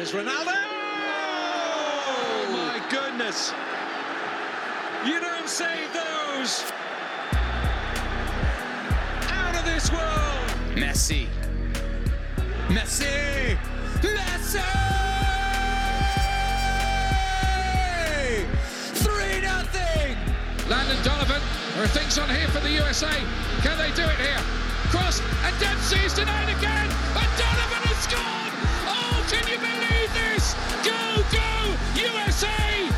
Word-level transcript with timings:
Here's 0.00 0.12
Ronaldo! 0.12 0.56
Oh, 2.08 2.48
my 2.52 2.80
goodness! 2.88 3.52
You 5.04 5.20
don't 5.20 5.46
save 5.46 5.92
those! 5.92 6.64
Out 9.28 9.54
of 9.56 9.64
this 9.66 9.92
world! 9.92 10.48
Messi. 10.74 11.26
Messi! 12.68 13.58
Messi! 14.00 14.64
3 18.94 19.40
nothing. 19.42 20.16
Landon 20.70 21.04
Donovan. 21.04 21.42
There 21.74 21.84
are 21.84 21.88
things 21.88 22.16
on 22.18 22.30
here 22.30 22.48
for 22.48 22.60
the 22.60 22.70
USA. 22.70 23.12
Can 23.60 23.76
they 23.76 23.90
do 23.94 24.08
it 24.08 24.16
here? 24.16 24.40
Cross 24.88 25.20
and 25.44 25.54
Dempsey's 25.60 26.14
denied 26.14 26.48
again. 26.48 26.88
And 26.88 27.30
Donovan 27.36 27.82
has 27.84 27.98
scored. 28.04 28.59
Can 29.30 29.46
you 29.46 29.58
believe 29.58 30.12
this? 30.12 30.54
Go, 30.82 31.22
go, 31.30 31.76
USA! 31.94 32.90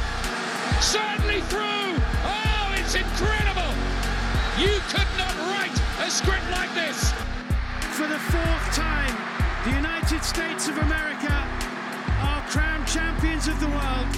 Certainly 0.80 1.42
through. 1.42 1.92
Oh, 2.24 2.74
it's 2.78 2.94
incredible. 2.94 3.68
You 4.58 4.80
could 4.88 5.12
not 5.18 5.36
write 5.52 5.76
a 6.00 6.10
script 6.10 6.50
like 6.50 6.72
this. 6.74 7.12
For 7.98 8.06
the 8.06 8.18
fourth 8.18 8.74
time, 8.74 9.14
the 9.64 9.76
United 9.76 10.24
States 10.24 10.68
of 10.68 10.78
America 10.78 11.34
are 12.22 12.42
crowned 12.48 12.88
champions 12.88 13.46
of 13.46 13.60
the 13.60 13.68
world. 13.68 14.08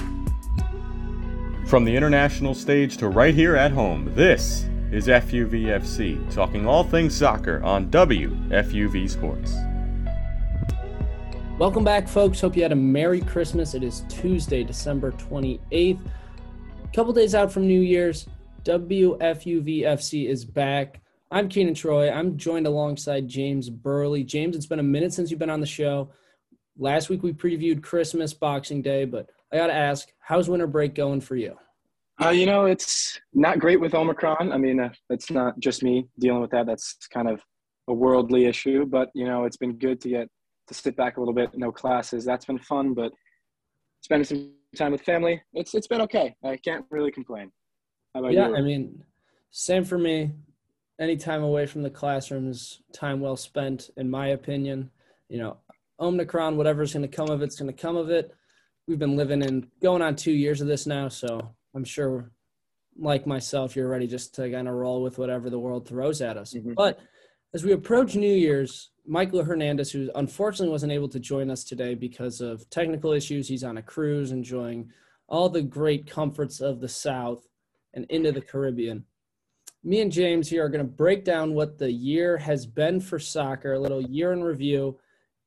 From 1.67 1.85
the 1.85 1.97
international 1.97 2.55
stage 2.55 2.97
to 2.99 3.09
right 3.09 3.35
here 3.35 3.57
at 3.57 3.73
home, 3.73 4.13
this 4.15 4.69
is 4.93 5.09
FUVFC, 5.09 6.33
talking 6.33 6.65
all 6.65 6.85
things 6.85 7.17
soccer 7.17 7.61
on 7.65 7.91
WFUV 7.91 9.11
Sports. 9.11 9.57
Welcome 11.57 11.85
back, 11.85 12.09
folks. 12.09 12.41
Hope 12.41 12.57
you 12.57 12.65
had 12.65 12.73
a 12.73 12.77
Merry 12.77 13.21
Christmas. 13.21 13.75
It 13.75 13.85
is 13.85 14.05
Tuesday, 14.09 14.65
December 14.65 15.13
28th. 15.13 16.01
A 16.83 16.89
couple 16.89 17.13
days 17.13 17.37
out 17.37 17.53
from 17.53 17.69
New 17.69 17.81
Year's, 17.81 18.27
WFUVFC 18.65 20.29
is 20.29 20.45
back. 20.45 21.01
I'm 21.31 21.49
Keenan 21.49 21.75
Troy. 21.75 22.11
I'm 22.11 22.37
joined 22.37 22.67
alongside 22.67 23.29
James 23.29 23.71
Burley. 23.71 24.25
James, 24.25 24.57
it's 24.57 24.67
been 24.67 24.81
a 24.81 24.83
minute 24.83 25.13
since 25.13 25.31
you've 25.31 25.39
been 25.39 25.49
on 25.49 25.61
the 25.61 25.67
show. 25.67 26.11
Last 26.77 27.09
week 27.09 27.23
we 27.23 27.33
previewed 27.33 27.85
Christmas, 27.85 28.35
Boxing 28.35 28.83
Day, 28.83 29.05
but 29.05 29.31
I 29.53 29.57
got 29.57 29.69
to 29.69 29.75
ask, 29.75 30.09
how's 30.19 30.49
winter 30.49 30.67
break 30.67 30.97
going 30.97 31.21
for 31.21 31.37
you? 31.37 31.57
Uh, 32.21 32.31
you 32.31 32.47
know, 32.47 32.65
it's 32.65 33.21
not 33.33 33.61
great 33.61 33.81
with 33.81 33.95
Omicron. 33.95 34.51
I 34.51 34.59
mean, 34.59 34.81
uh, 34.81 34.91
it's 35.09 35.31
not 35.31 35.61
just 35.61 35.85
me 35.85 36.09
dealing 36.19 36.41
with 36.41 36.51
that. 36.51 36.67
That's 36.67 36.97
kind 37.13 37.29
of 37.29 37.41
a 37.87 37.95
worldly 37.95 38.47
issue. 38.47 38.87
But 38.87 39.11
you 39.15 39.25
know, 39.25 39.45
it's 39.45 39.57
been 39.57 39.79
good 39.79 40.01
to 40.01 40.09
get 40.09 40.29
to 40.69 40.75
sit 40.75 40.97
back 40.97 41.17
a 41.17 41.21
little 41.21 41.35
bit. 41.35 41.51
No 41.55 41.71
classes. 41.71 42.25
That's 42.25 42.45
been 42.45 42.59
fun. 42.59 42.95
But 42.95 43.13
spending 44.01 44.25
some 44.25 44.53
time 44.77 44.93
with 44.93 45.03
family, 45.03 45.43
it's 45.53 45.75
it's 45.75 45.87
been 45.87 46.01
okay. 46.03 46.35
I 46.45 46.57
can't 46.57 46.85
really 46.91 47.11
complain. 47.11 47.51
How 48.15 48.21
about 48.21 48.33
yeah, 48.33 48.49
you? 48.49 48.57
I 48.57 48.61
mean, 48.61 49.03
same 49.51 49.85
for 49.85 49.99
me. 49.99 50.33
Any 51.01 51.17
time 51.17 51.43
away 51.43 51.67
from 51.67 51.83
the 51.83 51.91
classroom 51.91 52.49
is 52.49 52.81
time 52.93 53.21
well 53.21 53.37
spent, 53.37 53.91
in 53.97 54.09
my 54.09 54.29
opinion. 54.29 54.91
You 55.29 55.39
know, 55.39 55.57
Omicron, 55.99 56.57
whatever's 56.57 56.93
going 56.93 57.09
to 57.09 57.17
come 57.17 57.31
of 57.31 57.43
it's 57.43 57.59
going 57.59 57.73
to 57.73 57.83
come 57.83 57.97
of 57.97 58.11
it. 58.11 58.33
We've 58.87 58.99
been 58.99 59.17
living 59.17 59.43
in 59.43 59.67
going 59.83 60.03
on 60.03 60.15
two 60.15 60.33
years 60.33 60.61
of 60.61 60.67
this 60.67 60.87
now, 60.87 61.09
so 61.09 61.55
I'm 61.75 61.85
sure, 61.85 62.31
like 62.97 63.27
myself, 63.27 63.75
you're 63.75 63.89
ready 63.89 64.07
just 64.07 64.35
to 64.37 64.51
kind 64.51 64.69
of 64.69 64.75
roll 64.75 65.03
with 65.03 65.19
whatever 65.19 65.51
the 65.51 65.59
world 65.59 65.89
throws 65.89 66.21
at 66.21 66.37
us. 66.37 66.53
Mhm. 66.55 66.75
But 66.75 67.01
as 67.55 67.63
we 67.63 67.73
approach 67.73 68.17
New 68.17 68.35
Year's, 68.35 68.91
Michael 69.07 69.45
Hernandez, 69.45 69.93
who 69.93 70.11
unfortunately 70.17 70.73
wasn't 70.73 70.91
able 70.91 71.09
to 71.09 71.21
join 71.21 71.51
us 71.51 71.63
today 71.63 71.95
because 71.95 72.41
of 72.41 72.69
technical 72.69 73.13
issues, 73.13 73.47
he's 73.47 73.63
on 73.63 73.79
a 73.79 73.83
cruise 73.83 74.33
enjoying 74.33 74.91
all 75.29 75.49
the 75.49 75.63
great 75.63 76.11
comforts 76.11 76.61
of 76.61 76.81
the 76.81 76.89
South 76.89 77.47
and 77.95 78.07
into 78.11 78.33
the 78.33 78.41
Caribbean. 78.41 79.05
Me 79.85 80.01
and 80.01 80.11
James 80.11 80.49
here 80.49 80.65
are 80.65 80.69
going 80.69 80.85
to 80.85 80.93
break 80.93 81.25
down 81.25 81.55
what 81.55 81.79
the 81.79 81.93
year 81.93 82.37
has 82.39 82.67
been 82.67 82.99
for 82.99 83.21
soccer, 83.21 83.75
a 83.75 83.79
little 83.79 84.03
year 84.03 84.33
in 84.33 84.43
review, 84.43 84.99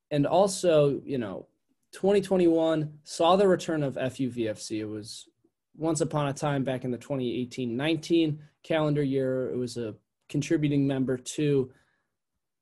and 0.09 0.25
also, 0.25 1.01
you 1.03 1.17
know, 1.17 1.47
2021 1.91 2.99
saw 3.03 3.35
the 3.35 3.47
return 3.47 3.83
of 3.83 3.95
FUVFC. 3.95 4.79
It 4.79 4.85
was 4.85 5.27
once 5.75 5.99
upon 5.99 6.29
a 6.29 6.33
time 6.33 6.63
back 6.63 6.85
in 6.85 6.91
the 6.91 6.97
2018-19 6.97 8.37
calendar 8.63 9.03
year. 9.03 9.49
It 9.51 9.57
was 9.57 9.75
a 9.75 9.95
contributing 10.29 10.87
member 10.87 11.17
to 11.17 11.71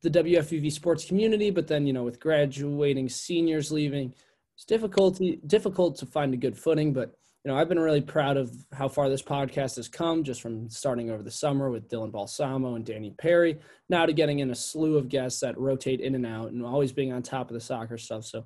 the 0.02 0.10
WFUV 0.10 0.72
sports 0.72 1.06
community, 1.06 1.50
but 1.50 1.68
then 1.68 1.86
you 1.88 1.94
know 1.94 2.04
with 2.04 2.20
graduating 2.20 3.10
seniors 3.10 3.72
leaving, 3.72 4.14
it's 4.56 4.66
difficulty 4.66 5.40
difficult 5.48 5.98
to 5.98 6.06
find 6.06 6.34
a 6.34 6.38
good 6.38 6.58
footing. 6.58 6.94
But 6.94 7.16
you 7.44 7.52
know 7.52 7.58
I've 7.58 7.70
been 7.70 7.80
really 7.80 8.02
proud 8.02 8.38
of 8.38 8.56
how 8.74 8.88
far 8.88 9.10
this 9.10 9.22
podcast 9.22 9.78
has 9.78 9.88
come, 9.88 10.24
just 10.24 10.42
from 10.42 10.70
starting 10.70 11.10
over 11.10 11.24
the 11.24 11.32
summer 11.32 11.70
with 11.70 11.90
Dylan 11.90 12.12
Balsamo 12.12 12.76
and 12.76 12.86
Danny 12.86 13.12
Perry, 13.18 13.58
now 13.90 14.06
to 14.06 14.14
getting 14.14 14.40
in 14.40 14.52
a 14.52 14.56
slew 14.56 14.98
of 14.98 15.10
guests 15.10 15.40
that 15.42 15.58
rotate 15.58 16.02
in 16.02 16.16
and 16.16 16.26
out, 16.26 16.52
and 16.52 16.64
always 16.64 16.92
being 16.92 17.12
on 17.12 17.24
top 17.24 17.50
of 17.50 17.54
the 17.54 17.62
soccer 17.62 17.98
stuff. 17.98 18.26
So 18.26 18.46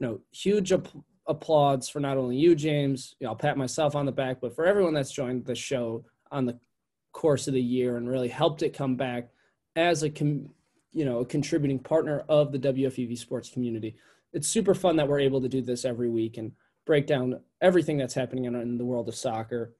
you 0.00 0.06
know 0.06 0.20
huge 0.32 0.72
app- 0.72 0.88
applause 1.26 1.88
for 1.88 2.00
not 2.00 2.16
only 2.16 2.36
you, 2.36 2.54
James. 2.54 3.14
You 3.20 3.26
know, 3.26 3.32
I'll 3.32 3.36
pat 3.36 3.56
myself 3.56 3.94
on 3.94 4.06
the 4.06 4.12
back, 4.12 4.38
but 4.40 4.54
for 4.54 4.64
everyone 4.64 4.94
that's 4.94 5.12
joined 5.12 5.44
the 5.44 5.54
show 5.54 6.04
on 6.30 6.46
the 6.46 6.58
course 7.12 7.46
of 7.46 7.54
the 7.54 7.62
year 7.62 7.96
and 7.96 8.08
really 8.08 8.28
helped 8.28 8.62
it 8.62 8.74
come 8.74 8.96
back 8.96 9.30
as 9.76 10.02
a 10.02 10.10
you 10.94 11.04
know 11.04 11.20
a 11.20 11.26
contributing 11.26 11.78
partner 11.78 12.24
of 12.28 12.52
the 12.52 12.58
WFUV 12.58 13.18
sports 13.18 13.50
community. 13.50 13.96
It's 14.32 14.48
super 14.48 14.74
fun 14.74 14.96
that 14.96 15.08
we're 15.08 15.20
able 15.20 15.40
to 15.42 15.48
do 15.48 15.62
this 15.62 15.84
every 15.84 16.08
week 16.08 16.38
and 16.38 16.52
break 16.86 17.06
down 17.06 17.40
everything 17.60 17.98
that's 17.98 18.14
happening 18.14 18.46
in, 18.46 18.54
in 18.56 18.78
the 18.78 18.84
world 18.84 19.08
of 19.08 19.14
soccer. 19.14 19.74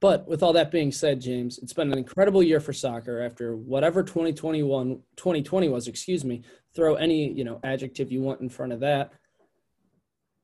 But 0.00 0.26
with 0.26 0.42
all 0.42 0.54
that 0.54 0.70
being 0.70 0.90
said, 0.90 1.20
James, 1.20 1.58
it's 1.58 1.74
been 1.74 1.92
an 1.92 1.98
incredible 1.98 2.42
year 2.42 2.58
for 2.58 2.72
soccer 2.72 3.20
after 3.20 3.54
whatever 3.54 4.02
2021 4.02 5.00
2020 5.16 5.68
was, 5.68 5.88
excuse 5.88 6.24
me, 6.24 6.42
throw 6.74 6.94
any, 6.94 7.30
you 7.32 7.44
know, 7.44 7.60
adjective 7.62 8.10
you 8.10 8.22
want 8.22 8.40
in 8.40 8.48
front 8.48 8.72
of 8.72 8.80
that 8.80 9.12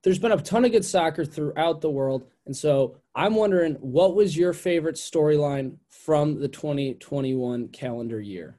there's 0.02 0.18
been 0.18 0.32
a 0.32 0.40
ton 0.40 0.64
of 0.64 0.72
good 0.72 0.84
soccer 0.84 1.24
throughout 1.24 1.80
the 1.80 1.90
world. 1.90 2.26
And 2.46 2.56
so 2.56 2.96
I'm 3.14 3.34
wondering 3.34 3.74
what 3.74 4.14
was 4.14 4.36
your 4.36 4.52
favorite 4.52 4.96
storyline 4.96 5.76
from 5.90 6.40
the 6.40 6.48
2021 6.48 7.68
calendar 7.68 8.20
year? 8.20 8.58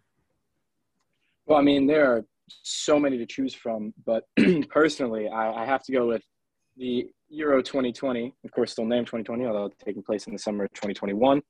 Well, 1.51 1.59
I 1.59 1.63
mean, 1.63 1.85
there 1.85 2.09
are 2.09 2.25
so 2.63 2.97
many 2.97 3.17
to 3.17 3.25
choose 3.25 3.53
from, 3.53 3.93
but 4.05 4.23
personally, 4.69 5.27
I, 5.27 5.63
I 5.63 5.65
have 5.65 5.83
to 5.83 5.91
go 5.91 6.07
with 6.07 6.23
the 6.77 7.09
Euro 7.27 7.61
2020, 7.61 8.33
of 8.45 8.51
course, 8.53 8.71
still 8.71 8.85
named 8.85 9.07
2020, 9.07 9.45
although 9.47 9.69
taking 9.83 10.01
place 10.01 10.27
in 10.27 10.31
the 10.31 10.39
summer 10.39 10.63
of 10.63 10.69
2021, 10.71 11.41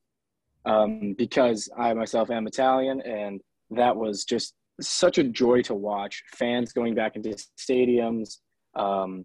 um, 0.64 1.14
because 1.16 1.68
I 1.78 1.94
myself 1.94 2.32
am 2.32 2.48
Italian, 2.48 3.00
and 3.02 3.40
that 3.70 3.94
was 3.94 4.24
just 4.24 4.54
such 4.80 5.18
a 5.18 5.22
joy 5.22 5.62
to 5.62 5.74
watch. 5.74 6.20
Fans 6.34 6.72
going 6.72 6.96
back 6.96 7.14
into 7.14 7.36
stadiums, 7.56 8.38
um, 8.74 9.24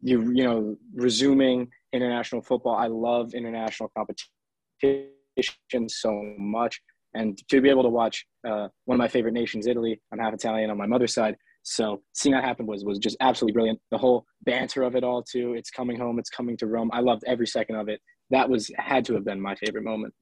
you 0.00 0.32
you 0.32 0.42
know, 0.42 0.74
resuming 0.94 1.68
international 1.92 2.40
football. 2.40 2.76
I 2.76 2.86
love 2.86 3.34
international 3.34 3.92
competition 3.94 5.88
so 5.88 6.18
much, 6.38 6.80
and 7.14 7.38
to 7.48 7.60
be 7.60 7.70
able 7.70 7.82
to 7.82 7.88
watch 7.88 8.26
uh, 8.46 8.68
one 8.84 8.96
of 8.96 8.98
my 8.98 9.08
favorite 9.08 9.34
nations, 9.34 9.66
Italy. 9.66 10.00
I'm 10.12 10.18
half 10.18 10.34
Italian 10.34 10.70
on 10.70 10.76
my 10.76 10.86
mother's 10.86 11.14
side, 11.14 11.36
so 11.62 12.02
seeing 12.12 12.34
that 12.34 12.44
happen 12.44 12.66
was 12.66 12.84
was 12.84 12.98
just 12.98 13.16
absolutely 13.20 13.54
brilliant. 13.54 13.80
The 13.90 13.98
whole 13.98 14.24
banter 14.42 14.82
of 14.82 14.96
it 14.96 15.04
all 15.04 15.22
too. 15.22 15.54
It's 15.54 15.70
coming 15.70 15.98
home. 15.98 16.18
It's 16.18 16.30
coming 16.30 16.56
to 16.58 16.66
Rome. 16.66 16.90
I 16.92 17.00
loved 17.00 17.24
every 17.26 17.46
second 17.46 17.76
of 17.76 17.88
it. 17.88 18.00
That 18.30 18.48
was 18.48 18.70
had 18.76 19.04
to 19.06 19.14
have 19.14 19.24
been 19.24 19.40
my 19.40 19.54
favorite 19.54 19.84
moment. 19.84 20.14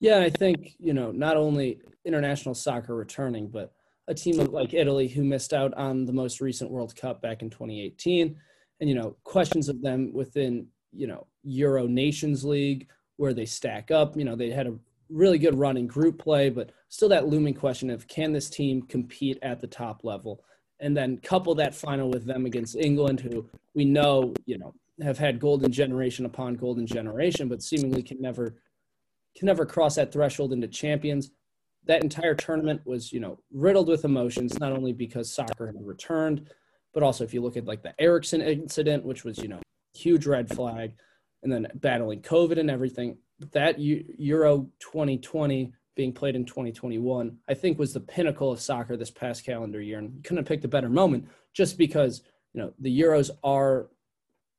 Yeah, 0.00 0.18
I 0.18 0.30
think, 0.30 0.74
you 0.78 0.92
know, 0.92 1.10
not 1.10 1.36
only 1.36 1.80
international 2.04 2.54
soccer 2.54 2.94
returning, 2.94 3.48
but 3.48 3.72
a 4.08 4.14
team 4.14 4.36
like 4.52 4.74
Italy 4.74 5.08
who 5.08 5.24
missed 5.24 5.52
out 5.52 5.72
on 5.74 6.04
the 6.04 6.12
most 6.12 6.40
recent 6.40 6.70
World 6.70 6.94
Cup 6.94 7.22
back 7.22 7.42
in 7.42 7.50
2018 7.50 8.36
and 8.80 8.88
you 8.88 8.94
know, 8.94 9.16
questions 9.24 9.68
of 9.68 9.80
them 9.82 10.12
within, 10.12 10.66
you 10.92 11.06
know, 11.06 11.26
Euro 11.42 11.86
Nations 11.86 12.44
League 12.44 12.88
where 13.16 13.32
they 13.32 13.46
stack 13.46 13.90
up, 13.90 14.16
you 14.16 14.24
know, 14.24 14.36
they 14.36 14.50
had 14.50 14.66
a 14.66 14.74
really 15.08 15.38
good 15.38 15.58
run 15.58 15.76
in 15.76 15.86
group 15.86 16.18
play, 16.18 16.50
but 16.50 16.70
still 16.88 17.08
that 17.08 17.28
looming 17.28 17.54
question 17.54 17.90
of 17.90 18.08
can 18.08 18.32
this 18.32 18.50
team 18.50 18.82
compete 18.82 19.38
at 19.42 19.60
the 19.60 19.66
top 19.66 20.04
level? 20.04 20.42
And 20.80 20.96
then 20.96 21.18
couple 21.18 21.54
that 21.56 21.74
final 21.74 22.10
with 22.10 22.26
them 22.26 22.44
against 22.46 22.76
England, 22.76 23.20
who 23.20 23.48
we 23.74 23.84
know, 23.84 24.34
you 24.44 24.58
know, 24.58 24.74
have 25.02 25.18
had 25.18 25.40
golden 25.40 25.72
generation 25.72 26.26
upon 26.26 26.54
golden 26.54 26.86
generation, 26.86 27.48
but 27.48 27.62
seemingly 27.62 28.02
can 28.02 28.20
never 28.20 28.56
can 29.36 29.46
never 29.46 29.66
cross 29.66 29.96
that 29.96 30.12
threshold 30.12 30.52
into 30.52 30.66
champions. 30.66 31.30
That 31.84 32.02
entire 32.02 32.34
tournament 32.34 32.80
was, 32.84 33.12
you 33.12 33.20
know, 33.20 33.38
riddled 33.52 33.88
with 33.88 34.04
emotions, 34.04 34.58
not 34.58 34.72
only 34.72 34.92
because 34.92 35.30
soccer 35.30 35.66
had 35.66 35.76
returned, 35.78 36.48
but 36.94 37.02
also 37.02 37.22
if 37.22 37.34
you 37.34 37.42
look 37.42 37.56
at 37.56 37.66
like 37.66 37.82
the 37.82 37.94
Eriksen 38.00 38.40
incident, 38.40 39.04
which 39.04 39.24
was, 39.24 39.38
you 39.38 39.48
know, 39.48 39.60
huge 39.94 40.26
red 40.26 40.48
flag, 40.48 40.94
and 41.42 41.52
then 41.52 41.68
battling 41.74 42.22
COVID 42.22 42.58
and 42.58 42.70
everything. 42.70 43.18
That 43.52 43.78
Euro 43.78 44.68
2020 44.80 45.72
being 45.94 46.12
played 46.12 46.36
in 46.36 46.44
2021, 46.44 47.38
I 47.48 47.54
think 47.54 47.78
was 47.78 47.92
the 47.92 48.00
pinnacle 48.00 48.52
of 48.52 48.60
soccer 48.60 48.96
this 48.96 49.10
past 49.10 49.44
calendar 49.44 49.80
year. 49.80 49.98
And 49.98 50.14
you 50.14 50.22
couldn't 50.22 50.38
have 50.38 50.46
picked 50.46 50.64
a 50.64 50.68
better 50.68 50.88
moment 50.88 51.26
just 51.54 51.78
because, 51.78 52.22
you 52.52 52.60
know, 52.60 52.72
the 52.78 53.00
Euros 53.00 53.30
are, 53.42 53.88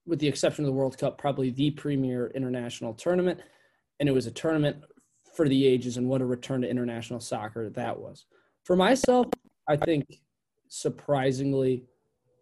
with 0.06 0.19
the 0.19 0.27
exception 0.27 0.65
of 0.65 0.68
the 0.68 0.74
World 0.74 0.97
Cup, 0.97 1.18
probably 1.18 1.51
the 1.51 1.71
premier 1.71 2.31
international 2.33 2.94
tournament. 2.94 3.39
And 4.00 4.09
it 4.09 4.13
was 4.13 4.25
a 4.25 4.31
tournament 4.31 4.77
for 5.35 5.47
the 5.47 5.68
ages, 5.68 5.97
and 5.97 6.09
what 6.09 6.21
a 6.21 6.25
return 6.25 6.62
to 6.62 6.69
international 6.69 7.19
soccer 7.19 7.69
that 7.69 8.00
was. 8.00 8.25
For 8.63 8.75
myself, 8.75 9.27
I 9.68 9.77
think 9.77 10.19
surprisingly, 10.68 11.85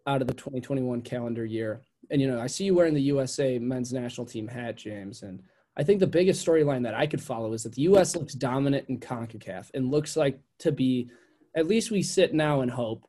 out 0.06 0.22
of 0.22 0.28
the 0.28 0.34
2021 0.34 1.02
calendar 1.02 1.44
year, 1.44 1.82
and 2.10 2.20
you 2.20 2.28
know, 2.28 2.40
I 2.40 2.46
see 2.46 2.64
you 2.64 2.74
wearing 2.74 2.94
the 2.94 3.02
USA 3.02 3.58
men's 3.58 3.92
national 3.92 4.26
team 4.26 4.48
hat, 4.48 4.76
James, 4.76 5.22
and 5.22 5.42
I 5.76 5.82
think 5.82 6.00
the 6.00 6.06
biggest 6.06 6.46
storyline 6.46 6.84
that 6.84 6.94
I 6.94 7.06
could 7.06 7.22
follow 7.22 7.52
is 7.52 7.64
that 7.64 7.74
the 7.74 7.82
U.S. 7.82 8.16
looks 8.16 8.32
dominant 8.34 8.88
in 8.88 8.98
CONCACAF 8.98 9.70
and 9.74 9.90
looks 9.90 10.16
like 10.16 10.40
to 10.60 10.72
be, 10.72 11.10
at 11.54 11.66
least 11.66 11.90
we 11.90 12.02
sit 12.02 12.32
now 12.32 12.62
and 12.62 12.70
hope, 12.70 13.06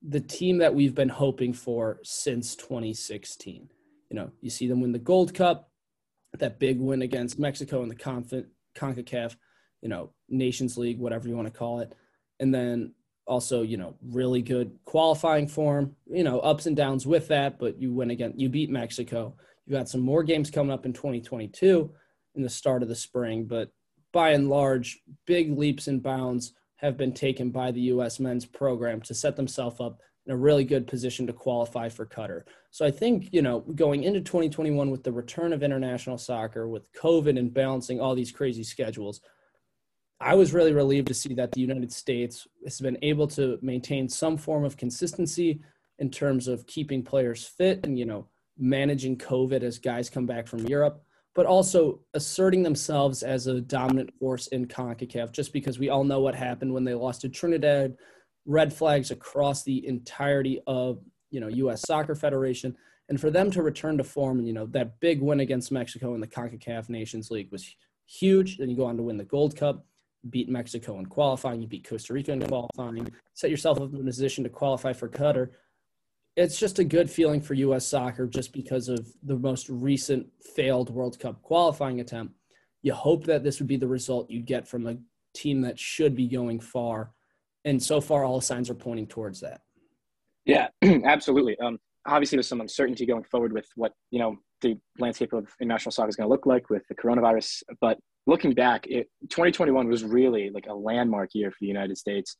the 0.00 0.20
team 0.20 0.58
that 0.58 0.74
we've 0.74 0.94
been 0.94 1.08
hoping 1.08 1.52
for 1.52 1.98
since 2.02 2.56
2016. 2.56 3.68
You 4.10 4.16
know, 4.16 4.30
you 4.40 4.48
see 4.48 4.66
them 4.66 4.80
win 4.80 4.92
the 4.92 4.98
Gold 4.98 5.34
Cup, 5.34 5.70
that 6.38 6.58
big 6.58 6.80
win 6.80 7.02
against 7.02 7.38
Mexico 7.38 7.82
in 7.82 7.88
the 7.88 7.94
Conf- 7.94 8.46
CONCACAF, 8.74 9.36
you 9.82 9.88
know, 9.88 10.10
Nations 10.28 10.78
League, 10.78 10.98
whatever 10.98 11.28
you 11.28 11.36
want 11.36 11.52
to 11.52 11.58
call 11.58 11.80
it. 11.80 11.94
And 12.40 12.54
then 12.54 12.94
also, 13.26 13.62
you 13.62 13.76
know, 13.76 13.96
really 14.02 14.40
good 14.40 14.78
qualifying 14.86 15.46
form, 15.46 15.94
you 16.06 16.24
know, 16.24 16.40
ups 16.40 16.66
and 16.66 16.76
downs 16.76 17.06
with 17.06 17.28
that, 17.28 17.58
but 17.58 17.80
you 17.80 17.92
win 17.92 18.10
again, 18.10 18.32
you 18.36 18.48
beat 18.48 18.70
Mexico. 18.70 19.34
You 19.68 19.76
got 19.76 19.88
some 19.90 20.00
more 20.00 20.22
games 20.22 20.50
coming 20.50 20.72
up 20.72 20.86
in 20.86 20.94
2022 20.94 21.92
in 22.36 22.42
the 22.42 22.48
start 22.48 22.82
of 22.82 22.88
the 22.88 22.94
spring, 22.94 23.44
but 23.44 23.70
by 24.14 24.30
and 24.30 24.48
large, 24.48 24.98
big 25.26 25.58
leaps 25.58 25.88
and 25.88 26.02
bounds 26.02 26.54
have 26.76 26.96
been 26.96 27.12
taken 27.12 27.50
by 27.50 27.70
the 27.70 27.82
U.S. 27.82 28.18
men's 28.18 28.46
program 28.46 29.02
to 29.02 29.14
set 29.14 29.36
themselves 29.36 29.78
up 29.78 30.00
in 30.24 30.32
a 30.32 30.36
really 30.38 30.64
good 30.64 30.86
position 30.86 31.26
to 31.26 31.34
qualify 31.34 31.90
for 31.90 32.06
Qatar. 32.06 32.44
So 32.70 32.86
I 32.86 32.90
think, 32.90 33.28
you 33.30 33.42
know, 33.42 33.60
going 33.60 34.04
into 34.04 34.22
2021 34.22 34.90
with 34.90 35.04
the 35.04 35.12
return 35.12 35.52
of 35.52 35.62
international 35.62 36.16
soccer, 36.16 36.66
with 36.66 36.90
COVID 36.94 37.38
and 37.38 37.52
balancing 37.52 38.00
all 38.00 38.14
these 38.14 38.32
crazy 38.32 38.64
schedules, 38.64 39.20
I 40.18 40.34
was 40.34 40.54
really 40.54 40.72
relieved 40.72 41.08
to 41.08 41.14
see 41.14 41.34
that 41.34 41.52
the 41.52 41.60
United 41.60 41.92
States 41.92 42.46
has 42.64 42.80
been 42.80 42.96
able 43.02 43.26
to 43.28 43.58
maintain 43.60 44.08
some 44.08 44.38
form 44.38 44.64
of 44.64 44.78
consistency 44.78 45.60
in 45.98 46.10
terms 46.10 46.48
of 46.48 46.66
keeping 46.66 47.02
players 47.02 47.44
fit 47.44 47.84
and, 47.84 47.98
you 47.98 48.06
know, 48.06 48.28
managing 48.58 49.16
COVID 49.16 49.62
as 49.62 49.78
guys 49.78 50.10
come 50.10 50.26
back 50.26 50.46
from 50.46 50.66
Europe, 50.66 51.02
but 51.34 51.46
also 51.46 52.00
asserting 52.14 52.62
themselves 52.62 53.22
as 53.22 53.46
a 53.46 53.60
dominant 53.60 54.12
force 54.18 54.48
in 54.48 54.66
CONCACAF, 54.66 55.32
just 55.32 55.52
because 55.52 55.78
we 55.78 55.88
all 55.88 56.04
know 56.04 56.20
what 56.20 56.34
happened 56.34 56.72
when 56.72 56.84
they 56.84 56.94
lost 56.94 57.20
to 57.20 57.28
Trinidad, 57.28 57.96
red 58.46 58.72
flags 58.72 59.10
across 59.10 59.62
the 59.62 59.86
entirety 59.86 60.60
of, 60.66 61.00
you 61.30 61.40
know, 61.40 61.48
U.S. 61.48 61.82
Soccer 61.82 62.14
Federation. 62.14 62.76
And 63.08 63.20
for 63.20 63.30
them 63.30 63.50
to 63.52 63.62
return 63.62 63.96
to 63.98 64.04
form, 64.04 64.44
you 64.44 64.52
know, 64.52 64.66
that 64.66 65.00
big 65.00 65.22
win 65.22 65.40
against 65.40 65.72
Mexico 65.72 66.14
in 66.14 66.20
the 66.20 66.26
CONCACAF 66.26 66.88
Nations 66.88 67.30
League 67.30 67.52
was 67.52 67.74
huge. 68.06 68.58
Then 68.58 68.68
you 68.68 68.76
go 68.76 68.86
on 68.86 68.96
to 68.96 69.02
win 69.02 69.16
the 69.16 69.24
Gold 69.24 69.56
Cup, 69.56 69.86
beat 70.30 70.48
Mexico 70.48 70.98
in 70.98 71.06
qualifying, 71.06 71.62
you 71.62 71.68
beat 71.68 71.88
Costa 71.88 72.12
Rica 72.12 72.32
in 72.32 72.42
qualifying, 72.42 73.08
set 73.34 73.50
yourself 73.50 73.80
up 73.80 73.94
in 73.94 74.00
a 74.00 74.04
position 74.04 74.44
to 74.44 74.50
qualify 74.50 74.92
for 74.92 75.08
Qatar 75.08 75.50
it's 76.38 76.56
just 76.56 76.78
a 76.78 76.84
good 76.84 77.10
feeling 77.10 77.40
for 77.40 77.54
U.S. 77.54 77.84
soccer 77.84 78.24
just 78.28 78.52
because 78.52 78.88
of 78.88 79.04
the 79.24 79.36
most 79.36 79.68
recent 79.68 80.24
failed 80.54 80.88
World 80.88 81.18
Cup 81.18 81.42
qualifying 81.42 81.98
attempt. 81.98 82.34
You 82.82 82.94
hope 82.94 83.24
that 83.24 83.42
this 83.42 83.58
would 83.58 83.66
be 83.66 83.76
the 83.76 83.88
result 83.88 84.30
you'd 84.30 84.46
get 84.46 84.68
from 84.68 84.86
a 84.86 84.96
team 85.34 85.62
that 85.62 85.80
should 85.80 86.14
be 86.14 86.28
going 86.28 86.60
far. 86.60 87.10
And 87.64 87.82
so 87.82 88.00
far, 88.00 88.24
all 88.24 88.40
signs 88.40 88.70
are 88.70 88.74
pointing 88.74 89.08
towards 89.08 89.40
that. 89.40 89.62
Yeah, 90.44 90.68
absolutely. 91.04 91.58
Um, 91.58 91.76
obviously, 92.06 92.36
there's 92.36 92.46
some 92.46 92.60
uncertainty 92.60 93.04
going 93.04 93.24
forward 93.24 93.52
with 93.52 93.66
what, 93.74 93.92
you 94.12 94.20
know, 94.20 94.36
the 94.60 94.78
landscape 95.00 95.32
of 95.32 95.48
international 95.60 95.90
soccer 95.90 96.08
is 96.08 96.14
going 96.14 96.28
to 96.28 96.30
look 96.30 96.46
like 96.46 96.70
with 96.70 96.86
the 96.88 96.94
coronavirus. 96.94 97.64
But 97.80 97.98
looking 98.28 98.52
back, 98.52 98.86
it, 98.86 99.08
2021 99.28 99.88
was 99.88 100.04
really 100.04 100.50
like 100.50 100.66
a 100.68 100.74
landmark 100.74 101.30
year 101.34 101.50
for 101.50 101.58
the 101.60 101.66
United 101.66 101.98
States. 101.98 102.36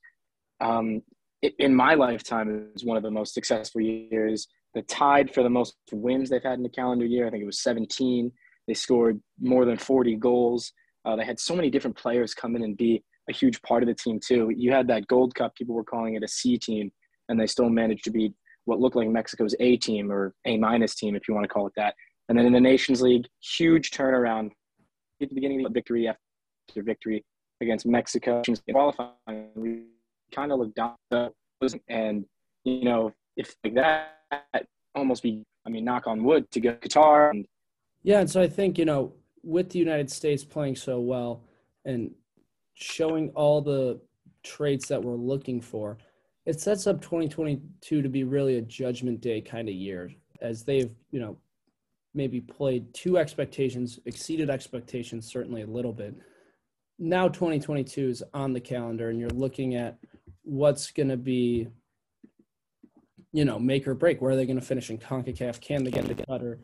Um, 0.61 1.03
in 1.43 1.75
my 1.75 1.95
lifetime, 1.95 2.71
is 2.75 2.85
one 2.85 2.97
of 2.97 3.03
the 3.03 3.11
most 3.11 3.35
successful 3.35 3.81
years. 3.81 4.49
The 4.75 4.83
tied 4.83 5.33
for 5.33 5.43
the 5.43 5.51
most 5.51 5.77
wins 5.93 6.31
they've 6.31 6.43
had 6.43 6.59
in 6.59 6.63
the 6.63 6.69
calendar 6.69 7.07
year, 7.07 7.27
I 7.27 7.31
think 7.31 7.43
it 7.43 7.47
was 7.47 7.63
17. 7.63 8.31
They 8.67 8.75
scored 8.75 9.21
more 9.41 9.65
than 9.65 9.79
40 9.79 10.17
goals. 10.17 10.73
Uh, 11.05 11.17
they 11.17 11.25
had 11.25 11.41
so 11.41 11.57
many 11.57 11.71
different 11.71 11.97
players 11.97 12.35
come 12.35 12.55
in 12.55 12.63
and 12.63 12.77
be 12.77 13.03
a 13.31 13.33
huge 13.33 13.61
part 13.63 13.83
of 13.83 13.89
the 13.89 13.95
team 13.95 14.21
too. 14.25 14.51
You 14.55 14.73
had 14.73 14.89
that 14.89 15.07
Gold 15.07 15.35
Cup; 15.35 15.55
people 15.55 15.75
were 15.75 15.85
calling 15.85 16.15
it 16.15 16.23
a 16.23 16.29
C 16.29 16.59
team, 16.59 16.91
and 17.29 17.41
they 17.41 17.47
still 17.47 17.71
managed 17.71 18.05
to 18.05 18.11
beat 18.11 18.35
what 18.65 18.81
looked 18.81 18.97
like 18.97 19.09
Mexico's 19.09 19.55
A 19.61 19.77
team 19.79 20.13
or 20.13 20.35
A 20.45 20.59
minus 20.59 20.95
team, 20.95 21.15
if 21.15 21.29
you 21.29 21.35
want 21.35 21.45
to 21.45 21.49
call 21.49 21.67
it 21.67 21.73
that. 21.77 21.95
And 22.29 22.37
then 22.37 22.45
in 22.45 22.53
the 22.53 22.61
Nations 22.61 23.01
League, 23.01 23.27
huge 23.41 23.91
turnaround 23.91 24.51
at 25.23 25.31
the 25.31 25.35
beginning 25.35 25.65
of 25.65 25.73
the 25.73 25.75
victory 25.75 26.07
after 26.07 26.83
victory 26.83 27.25
against 27.61 27.87
Mexico. 27.87 28.43
Qualifying, 28.71 29.88
kind 30.33 30.53
of 30.53 30.59
look 30.59 30.75
down 30.75 30.97
and 31.89 32.25
you 32.65 32.85
know 32.85 33.13
if 33.37 33.55
like 33.65 33.75
that 33.75 34.67
almost 34.95 35.23
be 35.23 35.43
i 35.67 35.71
mean 35.71 35.85
knock 35.85 36.07
on 36.07 36.23
wood 36.23 36.51
to 36.51 36.61
go 36.61 36.73
qatar 36.75 37.31
and 37.31 37.47
yeah 38.03 38.21
and 38.21 38.31
so 38.31 38.41
i 38.41 38.49
think 38.49 38.79
you 38.79 38.85
know 38.85 39.13
with 39.43 39.71
the 39.71 39.79
united 39.79 40.11
states 40.11 40.45
playing 40.45 40.77
so 40.77 41.01
well 41.01 41.43
and 41.85 42.11
showing 42.75 43.31
all 43.31 43.61
the 43.61 44.01
traits 44.45 44.87
that 44.89 45.03
we're 45.03 45.17
looking 45.17 45.61
for 45.61 45.99
it 46.47 46.61
sets 46.61 46.87
up 46.87 47.01
2022 47.03 48.03
to 48.03 48.09
be 48.09 48.25
really 48.25 48.57
a 48.57 48.63
judgment 48.63 49.21
day 49.21 49.41
kind 49.41 49.69
of 49.69 49.75
year 49.75 50.11
as 50.41 50.65
they've 50.65 50.95
you 51.11 51.21
know 51.21 51.37
maybe 52.15 52.41
played 52.41 52.93
two 52.95 53.19
expectations 53.19 54.01
exceeded 54.07 54.51
expectations 54.51 55.31
certainly 55.31 55.63
a 55.63 55.67
little 55.67 55.93
bit. 55.93 56.15
Now 56.99 57.29
2022 57.29 58.09
is 58.09 58.25
on 58.35 58.53
the 58.53 58.61
calendar 58.61 59.11
and 59.11 59.21
you're 59.21 59.31
looking 59.31 59.77
at 59.77 59.99
what's 60.49 60.91
going 60.91 61.11
to 61.11 61.17
be, 61.17 61.69
you 63.33 63.45
know, 63.45 63.59
make 63.59 63.87
or 63.87 63.95
break. 63.95 64.21
Where 64.21 64.33
are 64.33 64.37
they 64.37 64.47
going 64.47 64.59
to 64.59 64.65
finish 64.65 64.89
in 64.89 64.99
CONCACAF? 64.99 65.61
Can 65.61 65.85
they 65.85 65.91
get 65.91 66.07
the 66.07 66.15
Qatar? 66.15 66.59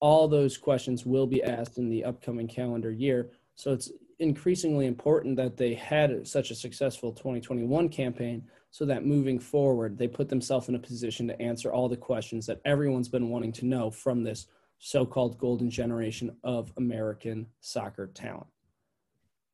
All 0.00 0.28
those 0.28 0.56
questions 0.56 1.04
will 1.04 1.26
be 1.26 1.42
asked 1.42 1.78
in 1.78 1.88
the 1.88 2.04
upcoming 2.04 2.46
calendar 2.46 2.92
year. 2.92 3.30
So 3.56 3.72
it's 3.72 3.90
increasingly 4.20 4.86
important 4.86 5.36
that 5.36 5.56
they 5.56 5.74
had 5.74 6.26
such 6.26 6.50
a 6.50 6.54
successful 6.54 7.12
2021 7.12 7.88
campaign 7.88 8.44
so 8.70 8.84
that 8.84 9.04
moving 9.04 9.38
forward, 9.38 9.98
they 9.98 10.08
put 10.08 10.28
themselves 10.28 10.68
in 10.68 10.74
a 10.76 10.80
position 10.80 11.26
to 11.28 11.40
answer 11.42 11.72
all 11.72 11.88
the 11.88 11.96
questions 11.96 12.46
that 12.46 12.60
everyone's 12.64 13.08
been 13.08 13.30
wanting 13.30 13.52
to 13.52 13.66
know 13.66 13.90
from 13.90 14.22
this 14.22 14.46
so 14.78 15.04
called 15.04 15.38
golden 15.38 15.70
generation 15.70 16.36
of 16.44 16.72
American 16.76 17.46
soccer 17.60 18.08
talent 18.08 18.46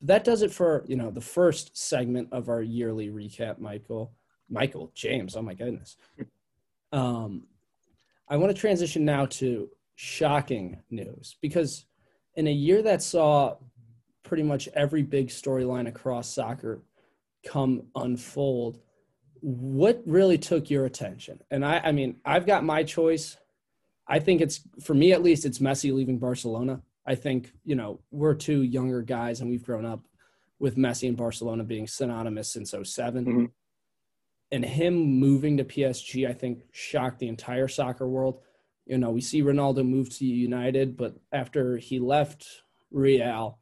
that 0.01 0.23
does 0.23 0.41
it 0.41 0.51
for 0.51 0.83
you 0.87 0.95
know 0.95 1.11
the 1.11 1.21
first 1.21 1.77
segment 1.77 2.27
of 2.31 2.49
our 2.49 2.61
yearly 2.61 3.09
recap 3.09 3.59
michael. 3.59 4.13
Michael 4.49 4.91
james 4.93 5.35
oh 5.35 5.41
my 5.41 5.53
goodness. 5.53 5.97
Um, 6.91 7.47
i 8.27 8.35
want 8.35 8.53
to 8.53 8.59
transition 8.59 9.05
now 9.05 9.25
to 9.27 9.69
shocking 9.95 10.81
news 10.89 11.37
because 11.41 11.85
in 12.35 12.47
a 12.47 12.51
year 12.51 12.81
that 12.81 13.01
saw 13.01 13.55
pretty 14.23 14.43
much 14.43 14.67
every 14.73 15.03
big 15.03 15.27
storyline 15.29 15.87
across 15.87 16.33
soccer 16.33 16.81
come 17.45 17.83
unfold 17.95 18.79
what 19.41 20.01
really 20.05 20.37
took 20.37 20.69
your 20.69 20.85
attention? 20.85 21.39
And 21.49 21.65
i 21.65 21.79
i 21.83 21.91
mean 21.91 22.17
i've 22.25 22.45
got 22.45 22.63
my 22.63 22.83
choice. 22.83 23.37
I 24.07 24.19
think 24.19 24.41
it's 24.41 24.61
for 24.83 24.93
me 24.93 25.13
at 25.13 25.23
least 25.23 25.45
it's 25.45 25.59
messi 25.59 25.93
leaving 25.93 26.17
barcelona 26.17 26.81
I 27.05 27.15
think, 27.15 27.51
you 27.63 27.75
know, 27.75 27.99
we're 28.11 28.35
two 28.35 28.61
younger 28.61 29.01
guys 29.01 29.41
and 29.41 29.49
we've 29.49 29.65
grown 29.65 29.85
up 29.85 30.05
with 30.59 30.77
Messi 30.77 31.07
and 31.07 31.17
Barcelona 31.17 31.63
being 31.63 31.87
synonymous 31.87 32.51
since 32.51 32.71
7 32.71 33.25
mm-hmm. 33.25 33.45
And 34.53 34.65
him 34.65 34.95
moving 34.95 35.57
to 35.57 35.63
PSG, 35.63 36.29
I 36.29 36.33
think, 36.33 36.63
shocked 36.71 37.19
the 37.19 37.29
entire 37.29 37.69
soccer 37.69 38.07
world. 38.07 38.41
You 38.85 38.97
know, 38.97 39.09
we 39.09 39.21
see 39.21 39.41
Ronaldo 39.41 39.87
move 39.87 40.09
to 40.17 40.25
United, 40.25 40.97
but 40.97 41.15
after 41.31 41.77
he 41.77 41.99
left 41.99 42.45
Real, 42.91 43.59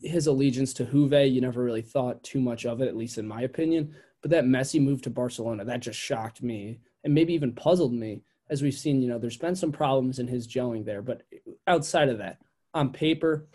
his 0.00 0.28
allegiance 0.28 0.72
to 0.74 0.84
Juve, 0.84 1.26
you 1.28 1.40
never 1.40 1.62
really 1.62 1.82
thought 1.82 2.22
too 2.22 2.40
much 2.40 2.64
of 2.64 2.80
it, 2.80 2.86
at 2.86 2.96
least 2.96 3.18
in 3.18 3.26
my 3.26 3.42
opinion. 3.42 3.96
But 4.22 4.30
that 4.30 4.44
Messi 4.44 4.80
move 4.80 5.02
to 5.02 5.10
Barcelona, 5.10 5.64
that 5.64 5.80
just 5.80 5.98
shocked 5.98 6.40
me 6.40 6.78
and 7.02 7.12
maybe 7.12 7.34
even 7.34 7.52
puzzled 7.52 7.92
me. 7.92 8.22
As 8.48 8.62
we've 8.62 8.74
seen, 8.74 9.02
you 9.02 9.08
know, 9.08 9.18
there's 9.18 9.36
been 9.36 9.56
some 9.56 9.72
problems 9.72 10.20
in 10.20 10.28
his 10.28 10.46
gelling 10.46 10.84
there. 10.84 11.02
But 11.02 11.22
outside 11.66 12.08
of 12.08 12.18
that, 12.18 12.38
on 12.76 12.92
paper, 12.92 13.48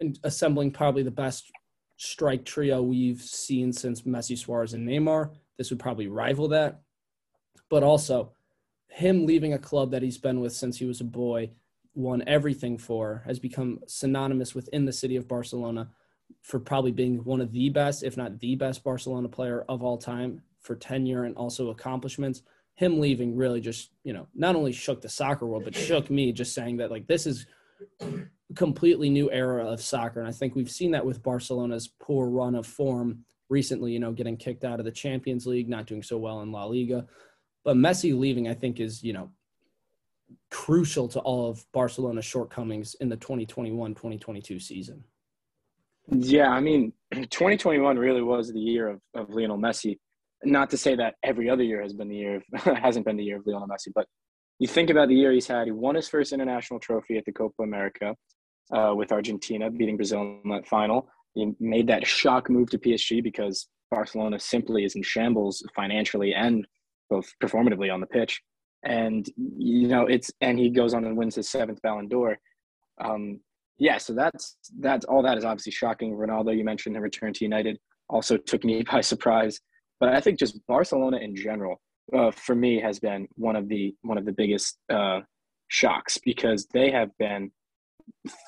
and 0.00 0.18
assembling 0.24 0.70
probably 0.70 1.02
the 1.02 1.10
best 1.10 1.50
strike 1.96 2.44
trio 2.44 2.82
we've 2.82 3.22
seen 3.22 3.72
since 3.72 4.02
Messi, 4.02 4.36
Suarez, 4.36 4.74
and 4.74 4.86
Neymar. 4.86 5.30
This 5.56 5.70
would 5.70 5.78
probably 5.78 6.08
rival 6.08 6.48
that. 6.48 6.80
But 7.70 7.84
also, 7.84 8.32
him 8.88 9.26
leaving 9.26 9.54
a 9.54 9.58
club 9.58 9.92
that 9.92 10.02
he's 10.02 10.18
been 10.18 10.40
with 10.40 10.52
since 10.52 10.76
he 10.78 10.84
was 10.84 11.00
a 11.00 11.04
boy, 11.04 11.50
won 11.94 12.24
everything 12.26 12.76
for, 12.76 13.22
has 13.26 13.38
become 13.38 13.78
synonymous 13.86 14.54
within 14.54 14.84
the 14.84 14.92
city 14.92 15.14
of 15.16 15.28
Barcelona 15.28 15.88
for 16.42 16.58
probably 16.58 16.90
being 16.90 17.22
one 17.24 17.40
of 17.40 17.52
the 17.52 17.68
best, 17.70 18.02
if 18.02 18.16
not 18.16 18.40
the 18.40 18.56
best, 18.56 18.82
Barcelona 18.82 19.28
player 19.28 19.64
of 19.68 19.82
all 19.82 19.98
time 19.98 20.42
for 20.60 20.74
tenure 20.74 21.24
and 21.24 21.36
also 21.36 21.70
accomplishments. 21.70 22.42
him 22.74 23.00
leaving 23.00 23.36
really 23.36 23.60
just, 23.60 23.90
you 24.02 24.12
know, 24.12 24.26
not 24.34 24.56
only 24.56 24.72
shook 24.72 25.00
the 25.00 25.08
soccer 25.08 25.46
world, 25.46 25.64
but 25.64 25.74
shook 25.74 26.10
me 26.10 26.32
just 26.32 26.54
saying 26.54 26.78
that 26.78 26.90
like 26.90 27.06
this 27.06 27.26
is 27.26 27.46
completely 28.54 29.10
new 29.10 29.30
era 29.30 29.64
of 29.66 29.80
soccer. 29.80 30.20
And 30.20 30.28
I 30.28 30.32
think 30.32 30.54
we've 30.54 30.70
seen 30.70 30.90
that 30.92 31.04
with 31.04 31.22
Barcelona's 31.22 31.88
poor 32.00 32.28
run 32.28 32.54
of 32.54 32.66
form 32.66 33.24
recently, 33.48 33.92
you 33.92 33.98
know, 33.98 34.12
getting 34.12 34.36
kicked 34.36 34.64
out 34.64 34.78
of 34.78 34.84
the 34.84 34.90
Champions 34.90 35.46
League, 35.46 35.68
not 35.68 35.86
doing 35.86 36.02
so 36.02 36.18
well 36.18 36.42
in 36.42 36.52
La 36.52 36.64
Liga. 36.64 37.06
But 37.64 37.76
Messi 37.76 38.16
leaving, 38.18 38.48
I 38.48 38.54
think, 38.54 38.80
is, 38.80 39.02
you 39.02 39.12
know, 39.12 39.30
crucial 40.50 41.08
to 41.08 41.20
all 41.20 41.48
of 41.48 41.64
Barcelona's 41.72 42.24
shortcomings 42.24 42.94
in 43.00 43.08
the 43.08 43.16
2021 43.16 43.94
2022 43.94 44.58
season. 44.58 45.04
Yeah, 46.08 46.50
I 46.50 46.60
mean, 46.60 46.92
2021 47.12 47.98
really 47.98 48.22
was 48.22 48.52
the 48.52 48.60
year 48.60 48.88
of, 48.88 49.00
of 49.14 49.30
Lionel 49.30 49.58
Messi. 49.58 49.98
Not 50.42 50.68
to 50.70 50.76
say 50.76 50.94
that 50.96 51.14
every 51.22 51.48
other 51.48 51.62
year 51.62 51.80
has 51.80 51.94
been 51.94 52.08
the 52.08 52.16
year 52.16 52.42
of, 52.52 52.62
hasn't 52.78 53.06
been 53.06 53.16
the 53.16 53.24
year 53.24 53.38
of 53.38 53.46
Lionel 53.46 53.68
Messi, 53.68 53.88
but 53.94 54.06
you 54.58 54.68
think 54.68 54.90
about 54.90 55.08
the 55.08 55.14
year 55.14 55.32
he's 55.32 55.46
had. 55.46 55.66
He 55.66 55.72
won 55.72 55.94
his 55.94 56.08
first 56.08 56.32
international 56.32 56.80
trophy 56.80 57.18
at 57.18 57.24
the 57.24 57.32
Copa 57.32 57.62
America 57.62 58.14
uh, 58.72 58.92
with 58.94 59.12
Argentina, 59.12 59.70
beating 59.70 59.96
Brazil 59.96 60.38
in 60.44 60.50
that 60.50 60.66
final. 60.66 61.08
He 61.34 61.52
made 61.58 61.88
that 61.88 62.06
shock 62.06 62.48
move 62.48 62.70
to 62.70 62.78
PSG 62.78 63.22
because 63.22 63.68
Barcelona 63.90 64.38
simply 64.38 64.84
is 64.84 64.94
in 64.94 65.02
shambles 65.02 65.64
financially 65.74 66.34
and 66.34 66.66
both 67.10 67.30
performatively 67.42 67.92
on 67.92 68.00
the 68.00 68.06
pitch. 68.06 68.40
And 68.84 69.26
you 69.36 69.88
know 69.88 70.06
it's 70.06 70.30
and 70.40 70.58
he 70.58 70.68
goes 70.68 70.92
on 70.94 71.04
and 71.04 71.16
wins 71.16 71.36
his 71.36 71.48
seventh 71.48 71.80
Ballon 71.82 72.08
d'Or. 72.08 72.38
Um, 73.02 73.40
yeah, 73.78 73.98
so 73.98 74.12
that's 74.12 74.56
that's 74.78 75.04
all 75.06 75.22
that 75.22 75.38
is 75.38 75.44
obviously 75.44 75.72
shocking. 75.72 76.12
Ronaldo, 76.12 76.56
you 76.56 76.64
mentioned 76.64 76.94
the 76.94 77.00
return 77.00 77.32
to 77.32 77.44
United, 77.44 77.78
also 78.08 78.36
took 78.36 78.62
me 78.62 78.82
by 78.90 79.00
surprise. 79.00 79.58
But 80.00 80.10
I 80.10 80.20
think 80.20 80.38
just 80.38 80.64
Barcelona 80.66 81.18
in 81.18 81.34
general, 81.34 81.80
uh, 82.12 82.30
for 82.30 82.54
me, 82.54 82.80
has 82.80 82.98
been 82.98 83.28
one 83.36 83.56
of 83.56 83.68
the 83.68 83.94
one 84.02 84.18
of 84.18 84.24
the 84.24 84.32
biggest 84.32 84.78
uh, 84.92 85.20
shocks 85.68 86.18
because 86.24 86.66
they 86.72 86.90
have 86.90 87.10
been 87.18 87.50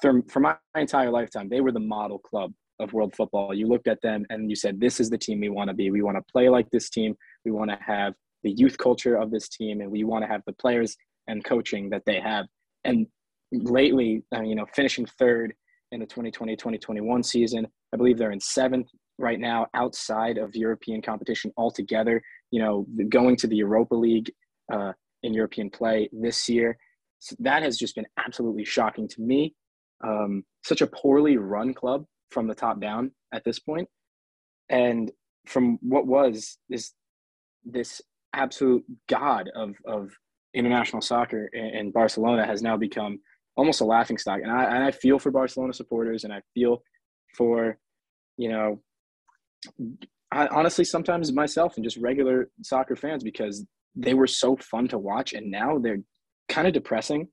for, 0.02 0.22
for 0.28 0.40
my 0.40 0.56
entire 0.76 1.10
lifetime 1.10 1.48
they 1.48 1.60
were 1.60 1.72
the 1.72 1.80
model 1.80 2.18
club 2.18 2.52
of 2.78 2.92
world 2.92 3.14
football. 3.16 3.54
You 3.54 3.66
looked 3.68 3.88
at 3.88 4.02
them 4.02 4.26
and 4.30 4.50
you 4.50 4.56
said, 4.56 4.80
"This 4.80 5.00
is 5.00 5.08
the 5.08 5.18
team 5.18 5.40
we 5.40 5.48
want 5.48 5.68
to 5.68 5.74
be. 5.74 5.90
We 5.90 6.02
want 6.02 6.16
to 6.18 6.32
play 6.32 6.48
like 6.48 6.68
this 6.70 6.90
team. 6.90 7.16
We 7.44 7.50
want 7.50 7.70
to 7.70 7.78
have 7.80 8.14
the 8.42 8.50
youth 8.50 8.76
culture 8.78 9.16
of 9.16 9.30
this 9.30 9.48
team, 9.48 9.80
and 9.80 9.90
we 9.90 10.04
want 10.04 10.24
to 10.24 10.28
have 10.28 10.42
the 10.46 10.52
players 10.52 10.96
and 11.26 11.44
coaching 11.44 11.90
that 11.90 12.02
they 12.04 12.20
have." 12.20 12.46
And 12.84 13.06
lately, 13.52 14.22
uh, 14.34 14.42
you 14.42 14.54
know, 14.54 14.66
finishing 14.74 15.06
third 15.18 15.54
in 15.92 16.00
the 16.00 16.06
2020-2021 16.06 17.24
season, 17.24 17.66
I 17.92 17.96
believe 17.96 18.18
they're 18.18 18.32
in 18.32 18.40
seventh 18.40 18.88
right 19.18 19.40
now 19.40 19.66
outside 19.74 20.36
of 20.36 20.54
European 20.54 21.00
competition 21.00 21.52
altogether. 21.56 22.20
You 22.50 22.62
know, 22.62 22.86
going 23.08 23.36
to 23.36 23.46
the 23.46 23.56
Europa 23.56 23.94
League 23.94 24.32
uh, 24.72 24.92
in 25.22 25.34
European 25.34 25.70
play 25.70 26.08
this 26.12 26.48
year. 26.48 26.78
So 27.18 27.34
that 27.40 27.62
has 27.62 27.76
just 27.76 27.94
been 27.94 28.06
absolutely 28.18 28.64
shocking 28.64 29.08
to 29.08 29.20
me. 29.20 29.54
Um, 30.04 30.44
such 30.64 30.82
a 30.82 30.86
poorly 30.86 31.36
run 31.38 31.74
club 31.74 32.04
from 32.30 32.46
the 32.46 32.54
top 32.54 32.80
down 32.80 33.12
at 33.32 33.44
this 33.44 33.58
point, 33.58 33.88
and 34.68 35.10
from 35.46 35.78
what 35.80 36.06
was 36.06 36.58
this 36.68 36.92
this 37.64 38.02
absolute 38.34 38.84
god 39.08 39.50
of 39.54 39.74
of 39.86 40.10
international 40.54 41.02
soccer 41.02 41.46
in, 41.52 41.64
in 41.64 41.90
Barcelona 41.90 42.46
has 42.46 42.62
now 42.62 42.76
become 42.76 43.18
almost 43.56 43.80
a 43.80 43.84
laughing 43.84 44.18
stock. 44.18 44.40
And 44.42 44.50
I 44.50 44.64
and 44.64 44.84
I 44.84 44.90
feel 44.90 45.18
for 45.18 45.30
Barcelona 45.30 45.72
supporters, 45.72 46.24
and 46.24 46.32
I 46.32 46.42
feel 46.54 46.82
for 47.36 47.78
you 48.36 48.50
know 48.50 48.80
I, 50.36 50.46
honestly, 50.48 50.84
sometimes 50.84 51.32
myself 51.32 51.76
and 51.76 51.84
just 51.84 51.96
regular 51.96 52.50
soccer 52.62 52.94
fans 52.94 53.24
because 53.24 53.64
they 53.94 54.12
were 54.12 54.26
so 54.26 54.56
fun 54.56 54.86
to 54.88 54.98
watch, 54.98 55.32
and 55.32 55.50
now 55.50 55.78
they're 55.78 56.02
kind 56.48 56.66
of 56.66 56.74
depressing. 56.74 57.28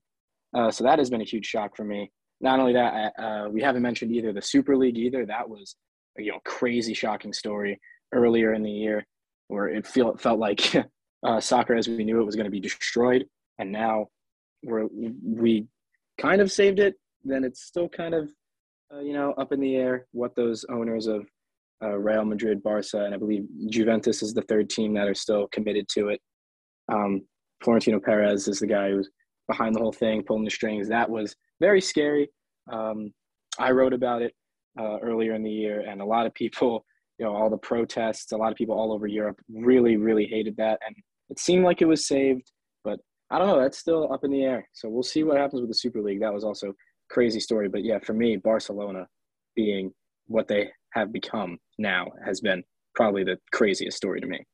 Uh, 0.54 0.70
so 0.70 0.84
that 0.84 0.98
has 0.98 1.10
been 1.10 1.20
a 1.20 1.24
huge 1.24 1.44
shock 1.44 1.76
for 1.76 1.84
me. 1.84 2.10
Not 2.40 2.60
only 2.60 2.72
that, 2.72 3.12
uh, 3.18 3.48
we 3.50 3.60
haven't 3.60 3.82
mentioned 3.82 4.12
either 4.12 4.32
the 4.32 4.42
Super 4.42 4.76
League 4.76 4.96
either. 4.96 5.26
That 5.26 5.48
was 5.48 5.76
a 6.18 6.22
you 6.22 6.32
know 6.32 6.40
crazy, 6.44 6.94
shocking 6.94 7.32
story 7.32 7.78
earlier 8.12 8.54
in 8.54 8.62
the 8.62 8.70
year 8.70 9.06
where 9.48 9.68
it 9.68 9.86
feel 9.86 10.10
it 10.10 10.20
felt 10.20 10.38
like 10.38 10.74
uh, 11.26 11.40
soccer 11.40 11.74
as 11.74 11.88
we 11.88 12.04
knew 12.04 12.20
it 12.20 12.24
was 12.24 12.36
going 12.36 12.46
to 12.46 12.50
be 12.50 12.60
destroyed, 12.60 13.26
and 13.58 13.70
now 13.70 14.06
we're 14.62 14.86
we 15.22 15.66
kind 16.18 16.40
of 16.40 16.50
saved 16.50 16.78
it. 16.78 16.94
Then 17.22 17.44
it's 17.44 17.62
still 17.62 17.88
kind 17.88 18.14
of 18.14 18.30
uh, 18.94 19.00
you 19.00 19.12
know 19.12 19.32
up 19.32 19.52
in 19.52 19.60
the 19.60 19.76
air 19.76 20.06
what 20.12 20.34
those 20.34 20.64
owners 20.70 21.06
of 21.06 21.26
uh, 21.84 21.98
Real 21.98 22.24
Madrid, 22.24 22.62
Barca, 22.62 23.04
and 23.04 23.14
I 23.14 23.18
believe 23.18 23.46
Juventus 23.68 24.22
is 24.22 24.32
the 24.32 24.42
third 24.42 24.70
team 24.70 24.94
that 24.94 25.08
are 25.08 25.14
still 25.14 25.48
committed 25.48 25.88
to 25.90 26.08
it. 26.08 26.20
Um, 26.90 27.22
Florentino 27.62 28.00
Perez 28.00 28.48
is 28.48 28.60
the 28.60 28.66
guy 28.66 28.90
who's 28.90 29.10
behind 29.48 29.74
the 29.74 29.80
whole 29.80 29.92
thing, 29.92 30.22
pulling 30.22 30.44
the 30.44 30.50
strings. 30.50 30.88
That 30.88 31.08
was 31.08 31.34
very 31.60 31.80
scary. 31.80 32.30
Um, 32.72 33.12
I 33.58 33.70
wrote 33.70 33.92
about 33.92 34.22
it 34.22 34.32
uh, 34.78 34.98
earlier 35.00 35.34
in 35.34 35.42
the 35.42 35.50
year, 35.50 35.80
and 35.80 36.00
a 36.00 36.04
lot 36.04 36.26
of 36.26 36.34
people, 36.34 36.84
you 37.18 37.24
know, 37.24 37.34
all 37.34 37.50
the 37.50 37.58
protests, 37.58 38.32
a 38.32 38.36
lot 38.36 38.50
of 38.50 38.58
people 38.58 38.74
all 38.74 38.92
over 38.92 39.06
Europe 39.06 39.40
really, 39.52 39.96
really 39.96 40.26
hated 40.26 40.56
that. 40.56 40.80
And 40.86 40.96
it 41.30 41.38
seemed 41.38 41.64
like 41.64 41.80
it 41.80 41.86
was 41.86 42.06
saved, 42.06 42.50
but 42.82 42.98
I 43.30 43.38
don't 43.38 43.46
know. 43.46 43.60
That's 43.60 43.78
still 43.78 44.12
up 44.12 44.24
in 44.24 44.30
the 44.30 44.42
air. 44.42 44.68
So 44.72 44.88
we'll 44.88 45.02
see 45.02 45.22
what 45.22 45.36
happens 45.36 45.60
with 45.60 45.70
the 45.70 45.74
Super 45.74 46.02
League. 46.02 46.20
That 46.20 46.34
was 46.34 46.44
also 46.44 46.74
crazy 47.10 47.40
story. 47.40 47.68
But 47.68 47.84
yeah, 47.84 47.98
for 48.00 48.14
me, 48.14 48.36
Barcelona 48.36 49.06
being 49.54 49.92
what 50.26 50.48
they 50.48 50.70
have 50.94 51.12
become 51.12 51.58
now 51.78 52.06
has 52.24 52.40
been 52.40 52.62
probably 52.94 53.24
the 53.24 53.38
craziest 53.52 53.96
story 53.96 54.20
to 54.20 54.26
me. 54.26 54.44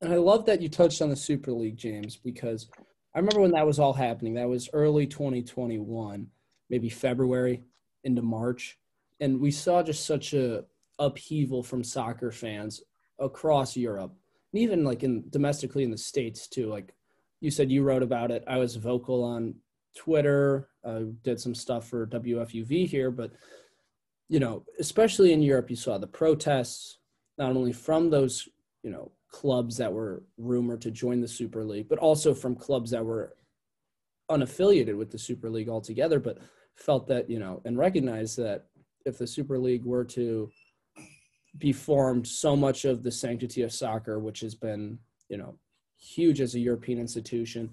And 0.00 0.12
I 0.12 0.16
love 0.16 0.46
that 0.46 0.60
you 0.60 0.68
touched 0.68 1.02
on 1.02 1.10
the 1.10 1.16
Super 1.16 1.52
League, 1.52 1.76
James, 1.76 2.16
because 2.16 2.68
I 3.14 3.18
remember 3.18 3.40
when 3.40 3.52
that 3.52 3.66
was 3.66 3.78
all 3.78 3.92
happening. 3.92 4.34
That 4.34 4.48
was 4.48 4.68
early 4.72 5.06
2021, 5.06 6.26
maybe 6.68 6.88
February 6.88 7.62
into 8.02 8.22
March, 8.22 8.78
and 9.20 9.40
we 9.40 9.50
saw 9.50 9.82
just 9.82 10.04
such 10.04 10.34
a 10.34 10.64
upheaval 10.98 11.62
from 11.62 11.82
soccer 11.82 12.30
fans 12.30 12.82
across 13.18 13.76
Europe, 13.76 14.12
and 14.52 14.62
even 14.62 14.84
like 14.84 15.02
in 15.02 15.24
domestically 15.30 15.84
in 15.84 15.90
the 15.90 15.98
states 15.98 16.48
too. 16.48 16.68
Like 16.68 16.94
you 17.40 17.50
said, 17.50 17.70
you 17.70 17.82
wrote 17.82 18.02
about 18.02 18.30
it. 18.30 18.44
I 18.46 18.58
was 18.58 18.76
vocal 18.76 19.22
on 19.22 19.54
Twitter. 19.96 20.68
I 20.84 21.04
did 21.22 21.40
some 21.40 21.54
stuff 21.54 21.88
for 21.88 22.06
WFUV 22.06 22.86
here, 22.86 23.10
but 23.10 23.32
you 24.34 24.40
know, 24.40 24.64
especially 24.80 25.32
in 25.32 25.42
Europe, 25.42 25.70
you 25.70 25.76
saw 25.76 25.96
the 25.96 26.08
protests, 26.08 26.98
not 27.38 27.54
only 27.54 27.72
from 27.72 28.10
those, 28.10 28.48
you 28.82 28.90
know, 28.90 29.12
clubs 29.30 29.76
that 29.76 29.92
were 29.92 30.24
rumored 30.38 30.80
to 30.80 30.90
join 30.90 31.20
the 31.20 31.28
Super 31.28 31.62
League, 31.64 31.88
but 31.88 32.00
also 32.00 32.34
from 32.34 32.56
clubs 32.56 32.90
that 32.90 33.04
were 33.04 33.36
unaffiliated 34.28 34.98
with 34.98 35.12
the 35.12 35.18
Super 35.20 35.48
League 35.48 35.68
altogether, 35.68 36.18
but 36.18 36.38
felt 36.74 37.06
that, 37.06 37.30
you 37.30 37.38
know, 37.38 37.62
and 37.64 37.78
recognized 37.78 38.36
that 38.36 38.64
if 39.06 39.18
the 39.18 39.26
Super 39.26 39.56
League 39.56 39.84
were 39.84 40.04
to 40.04 40.50
be 41.58 41.72
formed, 41.72 42.26
so 42.26 42.56
much 42.56 42.84
of 42.84 43.04
the 43.04 43.12
sanctity 43.12 43.62
of 43.62 43.72
soccer, 43.72 44.18
which 44.18 44.40
has 44.40 44.56
been, 44.56 44.98
you 45.28 45.36
know, 45.36 45.54
huge 45.96 46.40
as 46.40 46.56
a 46.56 46.58
European 46.58 46.98
institution, 46.98 47.70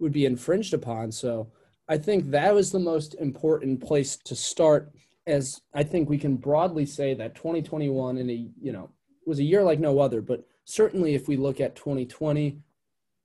would 0.00 0.12
be 0.12 0.26
infringed 0.26 0.74
upon. 0.74 1.10
So 1.10 1.50
I 1.88 1.96
think 1.96 2.30
that 2.30 2.54
was 2.54 2.70
the 2.70 2.78
most 2.78 3.14
important 3.14 3.80
place 3.80 4.18
to 4.26 4.36
start 4.36 4.92
as 5.28 5.60
I 5.74 5.84
think 5.84 6.08
we 6.08 6.18
can 6.18 6.36
broadly 6.36 6.86
say 6.86 7.14
that 7.14 7.34
2021 7.34 8.18
in 8.18 8.30
a 8.30 8.48
you 8.60 8.72
know 8.72 8.90
was 9.26 9.38
a 9.38 9.44
year 9.44 9.62
like 9.62 9.78
no 9.78 10.00
other, 10.00 10.22
but 10.22 10.44
certainly 10.64 11.14
if 11.14 11.28
we 11.28 11.36
look 11.36 11.60
at 11.60 11.76
2020, 11.76 12.58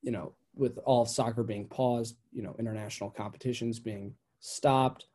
you 0.02 0.10
know, 0.12 0.34
with 0.54 0.78
all 0.84 1.06
soccer 1.06 1.42
being 1.42 1.66
paused, 1.66 2.16
you 2.30 2.42
know, 2.42 2.54
international 2.58 3.10
competitions 3.10 3.80
being 3.80 4.14
stopped, 4.38 5.06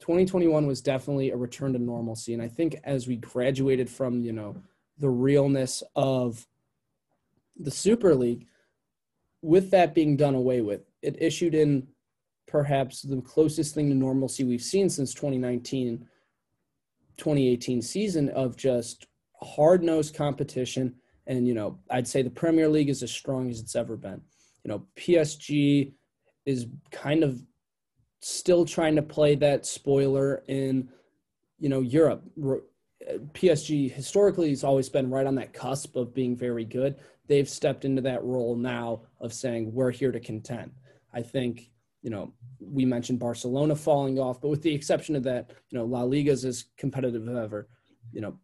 2021 0.00 0.66
was 0.66 0.80
definitely 0.80 1.30
a 1.30 1.36
return 1.36 1.72
to 1.72 1.78
normalcy. 1.78 2.32
And 2.32 2.42
I 2.42 2.48
think 2.48 2.76
as 2.84 3.08
we 3.08 3.16
graduated 3.16 3.90
from, 3.90 4.22
you 4.22 4.32
know, 4.32 4.56
the 4.98 5.10
realness 5.10 5.82
of 5.96 6.46
the 7.58 7.70
Super 7.70 8.14
League, 8.14 8.46
with 9.42 9.70
that 9.70 9.94
being 9.94 10.16
done 10.16 10.34
away 10.34 10.60
with, 10.60 10.82
it 11.02 11.20
issued 11.20 11.54
in 11.54 11.88
perhaps 12.46 13.02
the 13.02 13.20
closest 13.20 13.74
thing 13.74 13.88
to 13.88 13.94
normalcy 13.94 14.44
we've 14.44 14.62
seen 14.62 14.88
since 14.88 15.12
2019 15.12 16.06
2018 17.18 17.82
season 17.82 18.28
of 18.30 18.56
just 18.56 19.06
hard 19.42 19.82
nosed 19.82 20.14
competition. 20.14 20.94
And, 21.26 21.46
you 21.46 21.54
know, 21.54 21.78
I'd 21.90 22.06
say 22.06 22.22
the 22.22 22.30
Premier 22.30 22.68
League 22.68 22.88
is 22.88 23.02
as 23.02 23.10
strong 23.10 23.50
as 23.50 23.60
it's 23.60 23.76
ever 23.76 23.96
been. 23.96 24.20
You 24.64 24.70
know, 24.70 24.86
PSG 24.96 25.92
is 26.44 26.66
kind 26.90 27.22
of 27.24 27.42
still 28.20 28.64
trying 28.64 28.96
to 28.96 29.02
play 29.02 29.34
that 29.36 29.66
spoiler 29.66 30.42
in, 30.48 30.88
you 31.58 31.68
know, 31.68 31.80
Europe. 31.80 32.24
PSG 33.32 33.90
historically 33.90 34.50
has 34.50 34.64
always 34.64 34.88
been 34.88 35.10
right 35.10 35.26
on 35.26 35.34
that 35.36 35.52
cusp 35.52 35.96
of 35.96 36.14
being 36.14 36.36
very 36.36 36.64
good. 36.64 36.96
They've 37.28 37.48
stepped 37.48 37.84
into 37.84 38.02
that 38.02 38.24
role 38.24 38.56
now 38.56 39.02
of 39.20 39.32
saying, 39.32 39.72
we're 39.72 39.90
here 39.90 40.12
to 40.12 40.20
contend. 40.20 40.72
I 41.12 41.22
think 41.22 41.70
you 42.02 42.10
know, 42.10 42.32
we 42.60 42.84
mentioned 42.84 43.18
Barcelona 43.18 43.74
falling 43.74 44.18
off, 44.18 44.40
but 44.40 44.48
with 44.48 44.62
the 44.62 44.74
exception 44.74 45.16
of 45.16 45.22
that, 45.24 45.50
you 45.70 45.78
know, 45.78 45.84
La 45.84 46.02
Liga 46.02 46.30
is 46.30 46.44
as 46.44 46.66
competitive 46.76 47.28
as 47.28 47.36
ever. 47.36 47.68
You 48.12 48.20
know, 48.20 48.38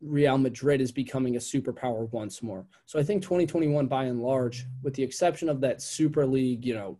Real 0.00 0.38
Madrid 0.38 0.80
is 0.80 0.92
becoming 0.92 1.36
a 1.36 1.40
superpower 1.40 2.10
once 2.12 2.42
more. 2.42 2.66
So 2.86 2.98
I 2.98 3.02
think 3.02 3.22
2021, 3.22 3.86
by 3.86 4.04
and 4.04 4.22
large, 4.22 4.66
with 4.82 4.94
the 4.94 5.02
exception 5.02 5.48
of 5.48 5.60
that 5.60 5.82
Super 5.82 6.26
League, 6.26 6.64
you 6.64 6.74
know, 6.74 6.98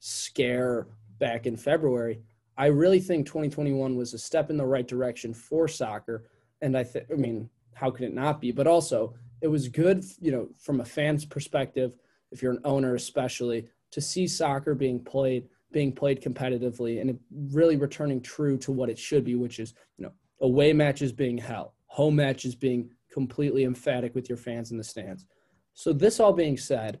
scare 0.00 0.88
back 1.18 1.46
in 1.46 1.56
February, 1.56 2.20
I 2.56 2.66
really 2.66 3.00
think 3.00 3.26
2021 3.26 3.96
was 3.96 4.14
a 4.14 4.18
step 4.18 4.50
in 4.50 4.56
the 4.56 4.66
right 4.66 4.86
direction 4.86 5.32
for 5.32 5.68
soccer. 5.68 6.28
And 6.60 6.76
I 6.76 6.84
think, 6.84 7.06
I 7.12 7.14
mean, 7.14 7.48
how 7.74 7.90
could 7.90 8.04
it 8.04 8.14
not 8.14 8.40
be? 8.40 8.50
But 8.50 8.66
also, 8.66 9.14
it 9.40 9.48
was 9.48 9.68
good, 9.68 10.04
you 10.20 10.32
know, 10.32 10.48
from 10.58 10.80
a 10.80 10.84
fan's 10.84 11.24
perspective, 11.24 11.96
if 12.32 12.42
you're 12.42 12.52
an 12.52 12.60
owner 12.64 12.94
especially, 12.96 13.68
to 13.90 14.00
see 14.00 14.26
soccer 14.26 14.74
being 14.74 15.02
played 15.02 15.48
being 15.72 15.92
played 15.92 16.22
competitively 16.22 17.00
and 17.00 17.18
really 17.52 17.76
returning 17.76 18.20
true 18.20 18.56
to 18.58 18.72
what 18.72 18.88
it 18.88 18.98
should 18.98 19.24
be, 19.24 19.34
which 19.34 19.58
is, 19.58 19.74
you 19.98 20.04
know, 20.04 20.12
away 20.40 20.72
matches 20.72 21.12
being 21.12 21.36
hell, 21.36 21.74
home 21.86 22.16
matches 22.16 22.54
being 22.54 22.90
completely 23.12 23.64
emphatic 23.64 24.14
with 24.14 24.28
your 24.28 24.38
fans 24.38 24.70
in 24.70 24.78
the 24.78 24.84
stands. 24.84 25.26
So 25.74 25.92
this 25.92 26.20
all 26.20 26.32
being 26.32 26.56
said, 26.56 27.00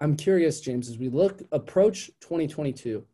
I'm 0.00 0.16
curious, 0.16 0.60
James, 0.60 0.88
as 0.88 0.98
we 0.98 1.08
look 1.08 1.42
approach 1.52 2.06
2022, 2.20 3.04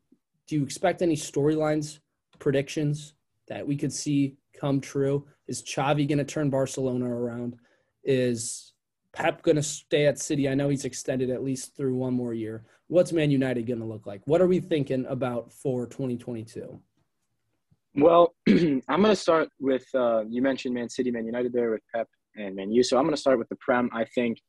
do 0.46 0.54
you 0.54 0.62
expect 0.62 1.02
any 1.02 1.16
storylines, 1.16 2.00
predictions 2.38 3.14
that 3.48 3.66
we 3.66 3.76
could 3.76 3.92
see 3.92 4.36
come 4.58 4.80
true? 4.80 5.26
Is 5.46 5.62
Xavi 5.62 6.06
going 6.06 6.18
to 6.18 6.24
turn 6.24 6.50
Barcelona 6.50 7.06
around? 7.06 7.56
Is 8.04 8.74
Pep 9.12 9.42
going 9.42 9.56
to 9.56 9.62
stay 9.62 10.06
at 10.06 10.18
City? 10.18 10.48
I 10.48 10.54
know 10.54 10.68
he's 10.68 10.84
extended 10.84 11.30
at 11.30 11.42
least 11.42 11.76
through 11.76 11.94
one 11.94 12.14
more 12.14 12.34
year. 12.34 12.64
What's 12.94 13.12
Man 13.12 13.32
United 13.32 13.66
going 13.66 13.80
to 13.80 13.84
look 13.84 14.06
like? 14.06 14.22
What 14.26 14.40
are 14.40 14.46
we 14.46 14.60
thinking 14.60 15.04
about 15.06 15.52
for 15.52 15.84
2022? 15.84 16.80
Well, 17.96 18.36
I'm 18.48 18.82
going 18.86 19.02
to 19.02 19.16
start 19.16 19.48
with 19.58 19.84
uh, 19.96 20.22
you 20.28 20.40
mentioned 20.40 20.76
Man 20.76 20.88
City, 20.88 21.10
Man 21.10 21.26
United 21.26 21.52
there 21.52 21.72
with 21.72 21.80
Pep 21.92 22.06
and 22.36 22.54
Man 22.54 22.70
U. 22.70 22.84
So 22.84 22.96
I'm 22.96 23.02
going 23.02 23.16
to 23.16 23.20
start 23.20 23.40
with 23.40 23.48
the 23.48 23.56
Prem. 23.56 23.90
I 23.92 24.04
think, 24.04 24.40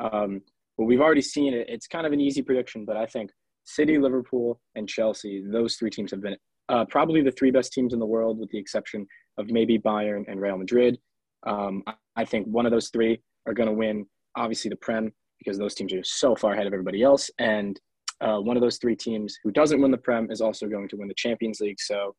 um, 0.00 0.40
well, 0.78 0.88
we've 0.88 1.02
already 1.02 1.20
seen 1.20 1.52
it. 1.52 1.66
It's 1.68 1.86
kind 1.86 2.06
of 2.06 2.14
an 2.14 2.20
easy 2.22 2.40
prediction, 2.40 2.86
but 2.86 2.96
I 2.96 3.04
think 3.04 3.30
City, 3.64 3.98
Liverpool, 3.98 4.58
and 4.74 4.88
Chelsea, 4.88 5.44
those 5.46 5.76
three 5.76 5.90
teams 5.90 6.12
have 6.12 6.22
been 6.22 6.38
uh, 6.70 6.86
probably 6.86 7.20
the 7.20 7.32
three 7.32 7.50
best 7.50 7.74
teams 7.74 7.92
in 7.92 7.98
the 7.98 8.06
world, 8.06 8.38
with 8.38 8.48
the 8.52 8.58
exception 8.58 9.06
of 9.36 9.50
maybe 9.50 9.78
Bayern 9.78 10.24
and 10.28 10.40
Real 10.40 10.56
Madrid. 10.56 10.98
Um, 11.46 11.82
I 12.16 12.24
think 12.24 12.46
one 12.46 12.64
of 12.64 12.72
those 12.72 12.88
three 12.88 13.20
are 13.44 13.52
going 13.52 13.68
to 13.68 13.74
win, 13.74 14.06
obviously, 14.34 14.70
the 14.70 14.76
Prem, 14.76 15.12
because 15.42 15.58
those 15.58 15.74
teams 15.74 15.92
are 15.92 16.04
so 16.04 16.34
far 16.34 16.52
ahead 16.52 16.66
of 16.66 16.72
everybody 16.72 17.02
else. 17.02 17.30
And 17.38 17.78
uh, 18.20 18.38
one 18.38 18.56
of 18.56 18.60
those 18.62 18.78
three 18.78 18.96
teams 18.96 19.36
who 19.42 19.50
doesn't 19.50 19.80
win 19.80 19.90
the 19.90 19.98
Prem 19.98 20.30
is 20.30 20.40
also 20.40 20.66
going 20.68 20.88
to 20.88 20.96
win 20.96 21.08
the 21.08 21.14
Champions 21.14 21.60
League. 21.60 21.80
So, 21.80 22.14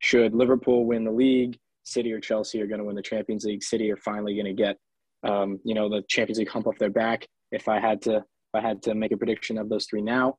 should 0.00 0.34
Liverpool 0.34 0.84
win 0.84 1.04
the 1.04 1.10
league, 1.10 1.58
City 1.84 2.12
or 2.12 2.20
Chelsea 2.20 2.60
are 2.60 2.66
going 2.66 2.80
to 2.80 2.84
win 2.84 2.96
the 2.96 3.02
Champions 3.02 3.44
League. 3.44 3.62
City 3.62 3.90
are 3.90 3.96
finally 3.96 4.34
going 4.34 4.46
to 4.46 4.52
get, 4.52 4.76
um, 5.22 5.58
you 5.64 5.74
know, 5.74 5.88
the 5.88 6.02
Champions 6.08 6.38
League 6.38 6.50
hump 6.50 6.66
off 6.66 6.78
their 6.78 6.90
back. 6.90 7.26
If 7.52 7.68
I 7.68 7.80
had 7.80 8.02
to, 8.02 8.16
if 8.16 8.54
I 8.54 8.60
had 8.60 8.82
to 8.82 8.94
make 8.94 9.12
a 9.12 9.16
prediction 9.16 9.56
of 9.56 9.68
those 9.68 9.86
three 9.86 10.02
now, 10.02 10.36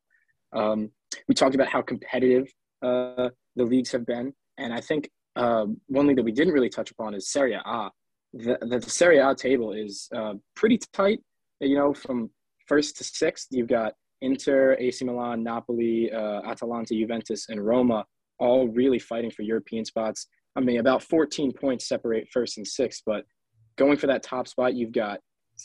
um, 0.54 0.92
we 1.28 1.34
talked 1.34 1.56
about 1.56 1.70
how 1.70 1.82
competitive 1.82 2.48
uh, 2.84 3.30
the 3.56 3.64
leagues 3.64 3.92
have 3.92 4.06
been, 4.06 4.34
and 4.58 4.74
I 4.74 4.82
think 4.82 5.10
uh, 5.38 5.66
one 5.88 6.08
thing 6.08 6.16
that 6.16 6.24
we 6.24 6.32
didn't 6.32 6.54
really 6.54 6.70
touch 6.70 6.92
upon 6.92 7.14
is 7.14 7.30
Serie 7.30 7.54
A. 7.54 7.90
The, 8.34 8.58
the, 8.62 8.80
the 8.80 8.90
Serie 8.90 9.20
A 9.20 9.34
table 9.34 9.72
is 9.72 10.10
uh, 10.14 10.34
pretty 10.56 10.80
tight. 10.94 11.20
You 11.60 11.76
know, 11.76 11.94
from 11.94 12.30
first 12.68 12.98
to 12.98 13.04
sixth, 13.04 13.48
you've 13.52 13.68
got 13.68 13.94
Inter, 14.22 14.76
AC 14.80 15.04
Milan, 15.06 15.44
Napoli, 15.44 16.12
uh, 16.12 16.42
Atalanta, 16.46 16.94
Juventus, 16.94 17.48
and 17.50 17.66
Roma, 17.66 18.06
all 18.40 18.68
really 18.68 19.00
fighting 19.00 19.32
for 19.32 19.44
European 19.44 19.86
spots. 19.86 20.28
I 20.56 20.60
mean, 20.60 20.80
about 20.80 21.04
14 21.04 21.52
points 21.54 21.88
separate 21.88 22.28
first 22.32 22.58
and 22.58 22.68
sixth, 22.68 23.04
but 23.06 23.26
going 23.78 23.98
for 23.98 24.08
that 24.08 24.24
top 24.24 24.48
spot, 24.48 24.74
you've 24.76 24.92
got 24.92 25.20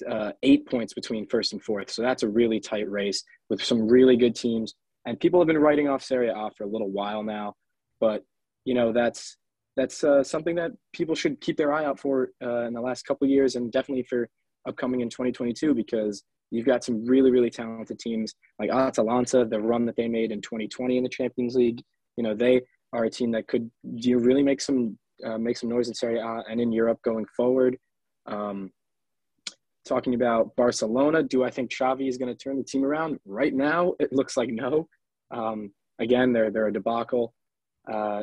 uh, 0.08 0.32
eight 0.42 0.66
points 0.66 0.94
between 0.94 1.26
first 1.26 1.52
and 1.52 1.62
fourth. 1.62 1.90
So 1.90 2.02
that's 2.02 2.22
a 2.22 2.28
really 2.28 2.60
tight 2.60 2.90
race 2.90 3.22
with 3.50 3.62
some 3.62 3.88
really 3.88 4.16
good 4.16 4.34
teams. 4.34 4.74
And 5.06 5.18
people 5.18 5.40
have 5.40 5.46
been 5.46 5.58
writing 5.58 5.88
off 5.88 6.02
Serie 6.02 6.28
A 6.28 6.50
for 6.56 6.64
a 6.64 6.68
little 6.68 6.90
while 6.90 7.22
now, 7.22 7.54
but 8.00 8.22
you 8.64 8.74
know 8.74 8.92
that's 8.92 9.36
that's 9.76 10.04
uh, 10.04 10.22
something 10.22 10.54
that 10.56 10.70
people 10.92 11.14
should 11.14 11.40
keep 11.40 11.56
their 11.56 11.72
eye 11.72 11.84
out 11.84 11.98
for 11.98 12.28
uh, 12.42 12.62
in 12.66 12.74
the 12.74 12.80
last 12.80 13.04
couple 13.04 13.26
years, 13.26 13.56
and 13.56 13.72
definitely 13.72 14.04
for 14.04 14.28
upcoming 14.66 15.00
in 15.00 15.08
2022 15.08 15.74
because 15.74 16.22
you've 16.50 16.66
got 16.66 16.84
some 16.84 17.04
really 17.06 17.30
really 17.30 17.50
talented 17.50 17.98
teams 17.98 18.34
like 18.58 18.70
Atalanta. 18.70 19.44
The 19.44 19.60
run 19.60 19.86
that 19.86 19.96
they 19.96 20.08
made 20.08 20.32
in 20.32 20.40
2020 20.40 20.98
in 20.98 21.02
the 21.02 21.08
Champions 21.08 21.54
League, 21.54 21.82
you 22.16 22.22
know 22.22 22.34
they 22.34 22.60
are 22.92 23.04
a 23.04 23.10
team 23.10 23.30
that 23.32 23.48
could 23.48 23.70
do 23.96 24.10
you 24.10 24.18
really 24.18 24.42
make 24.42 24.60
some 24.60 24.98
uh, 25.24 25.38
make 25.38 25.56
some 25.56 25.70
noise 25.70 25.88
in 25.88 25.94
Serie 25.94 26.18
A 26.18 26.42
and 26.50 26.60
in 26.60 26.72
Europe 26.72 27.00
going 27.02 27.26
forward. 27.36 27.76
Um, 28.26 28.70
talking 29.86 30.14
about 30.14 30.54
Barcelona. 30.56 31.22
Do 31.22 31.44
I 31.44 31.50
think 31.50 31.70
Xavi 31.70 32.08
is 32.08 32.18
going 32.18 32.34
to 32.34 32.38
turn 32.38 32.56
the 32.56 32.64
team 32.64 32.84
around? 32.84 33.18
Right 33.24 33.54
now, 33.54 33.94
it 33.98 34.12
looks 34.12 34.36
like 34.36 34.50
no. 34.50 34.88
Um, 35.30 35.72
again, 35.98 36.32
they're 36.32 36.50
they're 36.50 36.68
a 36.68 36.72
debacle. 36.72 37.34
Uh, 37.90 38.22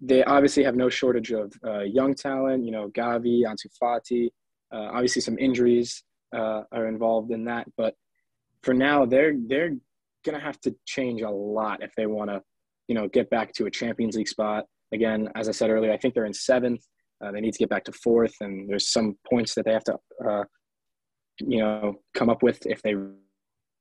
they 0.00 0.24
obviously 0.24 0.64
have 0.64 0.74
no 0.74 0.88
shortage 0.88 1.32
of 1.32 1.52
uh, 1.64 1.80
young 1.80 2.14
talent. 2.14 2.64
You 2.64 2.72
know, 2.72 2.88
Gavi, 2.88 3.42
Ansu 3.42 3.66
Fati. 3.80 4.30
Uh, 4.72 4.90
obviously, 4.92 5.22
some 5.22 5.38
injuries 5.38 6.02
uh, 6.34 6.62
are 6.72 6.86
involved 6.86 7.30
in 7.30 7.44
that, 7.44 7.66
but 7.76 7.94
for 8.62 8.74
now, 8.74 9.04
they're 9.04 9.34
they're 9.48 9.70
to 10.24 10.38
have 10.38 10.60
to 10.60 10.74
change 10.86 11.22
a 11.22 11.30
lot 11.30 11.82
if 11.82 11.94
they 11.96 12.06
want 12.06 12.30
to, 12.30 12.40
you 12.88 12.94
know, 12.94 13.08
get 13.08 13.28
back 13.28 13.52
to 13.52 13.66
a 13.66 13.70
Champions 13.70 14.16
League 14.16 14.28
spot. 14.28 14.64
Again, 14.92 15.28
as 15.34 15.48
I 15.48 15.52
said 15.52 15.70
earlier, 15.70 15.92
I 15.92 15.96
think 15.96 16.14
they're 16.14 16.26
in 16.26 16.34
seventh. 16.34 16.82
Uh, 17.22 17.32
they 17.32 17.40
need 17.40 17.52
to 17.52 17.58
get 17.58 17.68
back 17.68 17.84
to 17.84 17.92
fourth, 17.92 18.34
and 18.40 18.68
there's 18.68 18.92
some 18.92 19.16
points 19.28 19.54
that 19.54 19.64
they 19.64 19.72
have 19.72 19.84
to 19.84 19.96
uh, 20.28 20.44
you 21.40 21.58
know 21.58 21.94
come 22.14 22.30
up 22.30 22.42
with 22.42 22.64
if 22.66 22.82
they 22.82 22.94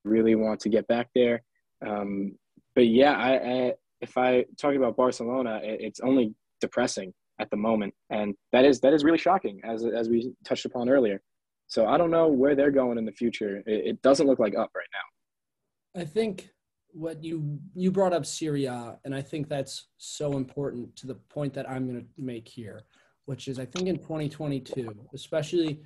really 0.04 0.36
want 0.36 0.60
to 0.62 0.70
get 0.70 0.88
back 0.88 1.10
there. 1.14 1.44
Um, 1.86 2.38
but 2.76 2.88
yeah, 2.88 3.14
I, 3.14 3.34
I, 3.34 3.74
if 4.02 4.18
I 4.18 4.46
talk 4.60 4.76
about 4.76 4.96
Barcelona, 4.96 5.60
it, 5.64 5.82
it's 5.82 6.00
only 6.00 6.34
depressing 6.60 7.14
at 7.42 7.50
the 7.50 7.58
moment, 7.58 7.94
and 8.10 8.36
that 8.52 8.64
is 8.64 8.80
that 8.82 8.94
is 8.94 9.04
really 9.04 9.18
shocking, 9.18 9.60
as 9.64 9.84
as 9.84 10.08
we 10.08 10.32
touched 10.46 10.66
upon 10.66 10.88
earlier. 10.88 11.22
So 11.68 11.88
I 11.88 11.98
don't 11.98 12.12
know 12.12 12.28
where 12.28 12.56
they're 12.56 12.72
going 12.72 12.98
in 12.98 13.06
the 13.06 13.12
future. 13.12 13.64
It, 13.66 13.88
it 13.88 14.02
doesn't 14.02 14.28
look 14.28 14.40
like 14.40 14.56
up 14.56 14.72
right 14.76 14.88
now. 14.94 16.02
I 16.02 16.06
think 16.06 16.50
what 16.94 17.24
you 17.24 17.60
you 17.74 17.92
brought 17.92 18.14
up 18.14 18.26
Serie 18.26 18.66
A, 18.66 18.98
and 19.04 19.16
I 19.16 19.22
think 19.22 19.50
that's 19.50 19.88
so 19.98 20.38
important 20.38 20.96
to 20.98 21.08
the 21.08 21.16
point 21.16 21.54
that 21.56 21.70
I'm 21.70 21.88
going 21.88 22.00
to 22.00 22.08
make 22.18 22.48
here, 22.48 22.84
which 23.26 23.48
is 23.48 23.60
I 23.60 23.66
think 23.66 23.88
in 23.88 23.98
2022, 23.98 24.94
especially 25.14 25.82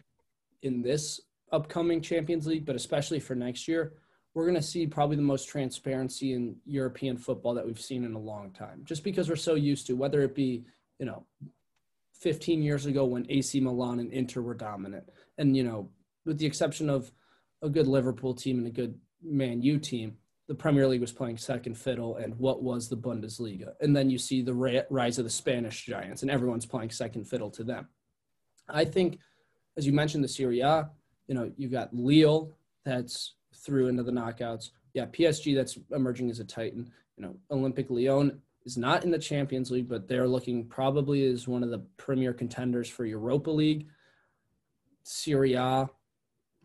in 0.61 0.81
this 0.81 1.21
upcoming 1.51 2.01
Champions 2.01 2.47
League, 2.47 2.65
but 2.65 2.75
especially 2.75 3.19
for 3.19 3.35
next 3.35 3.67
year, 3.67 3.93
we're 4.33 4.43
going 4.45 4.55
to 4.55 4.61
see 4.61 4.85
probably 4.85 5.15
the 5.15 5.21
most 5.21 5.47
transparency 5.47 6.33
in 6.33 6.57
European 6.65 7.17
football 7.17 7.53
that 7.53 7.65
we've 7.65 7.79
seen 7.79 8.03
in 8.03 8.13
a 8.13 8.19
long 8.19 8.51
time. 8.51 8.81
Just 8.83 9.03
because 9.03 9.29
we're 9.29 9.35
so 9.37 9.55
used 9.55 9.87
to, 9.87 9.93
whether 9.93 10.21
it 10.21 10.35
be, 10.35 10.65
you 10.99 11.05
know, 11.05 11.25
15 12.19 12.61
years 12.61 12.85
ago 12.85 13.05
when 13.05 13.25
AC 13.29 13.59
Milan 13.59 13.99
and 13.99 14.11
Inter 14.11 14.41
were 14.41 14.53
dominant, 14.53 15.09
and, 15.37 15.55
you 15.55 15.63
know, 15.63 15.89
with 16.25 16.37
the 16.37 16.45
exception 16.45 16.89
of 16.89 17.11
a 17.61 17.69
good 17.69 17.87
Liverpool 17.87 18.33
team 18.33 18.57
and 18.57 18.67
a 18.67 18.71
good 18.71 18.99
Man 19.21 19.61
U 19.61 19.77
team, 19.77 20.17
the 20.47 20.55
Premier 20.55 20.87
League 20.87 21.01
was 21.01 21.11
playing 21.11 21.37
second 21.37 21.75
fiddle 21.75 22.17
and 22.17 22.37
what 22.37 22.61
was 22.61 22.87
the 22.87 22.97
Bundesliga. 22.97 23.73
And 23.81 23.95
then 23.95 24.09
you 24.09 24.17
see 24.17 24.41
the 24.41 24.85
rise 24.89 25.17
of 25.17 25.25
the 25.25 25.29
Spanish 25.29 25.85
giants 25.85 26.21
and 26.21 26.29
everyone's 26.29 26.65
playing 26.65 26.91
second 26.91 27.25
fiddle 27.25 27.49
to 27.51 27.63
them. 27.63 27.87
I 28.69 28.85
think, 28.85 29.19
as 29.77 29.87
you 29.87 29.93
mentioned, 29.93 30.23
the 30.23 30.27
Serie 30.27 30.61
A, 30.61 30.89
you 31.27 31.33
know, 31.33 31.51
you've 31.57 31.71
got 31.71 31.93
Lille 31.93 32.51
that's 32.83 33.33
through 33.55 33.87
into 33.87 34.03
the 34.03 34.11
knockouts. 34.11 34.69
Yeah, 34.93 35.05
PSG 35.07 35.55
that's 35.55 35.77
emerging 35.91 36.29
as 36.29 36.39
a 36.39 36.45
titan. 36.45 36.91
You 37.17 37.23
know, 37.23 37.35
Olympique 37.51 37.89
Lyon 37.89 38.41
is 38.65 38.77
not 38.77 39.03
in 39.03 39.11
the 39.11 39.19
Champions 39.19 39.69
League, 39.69 39.87
but 39.87 40.07
they're 40.07 40.27
looking 40.27 40.65
probably 40.65 41.25
as 41.25 41.47
one 41.47 41.63
of 41.63 41.69
the 41.69 41.85
premier 41.97 42.33
contenders 42.33 42.89
for 42.89 43.05
Europa 43.05 43.51
League. 43.51 43.87
Serie 45.03 45.53
A, 45.53 45.87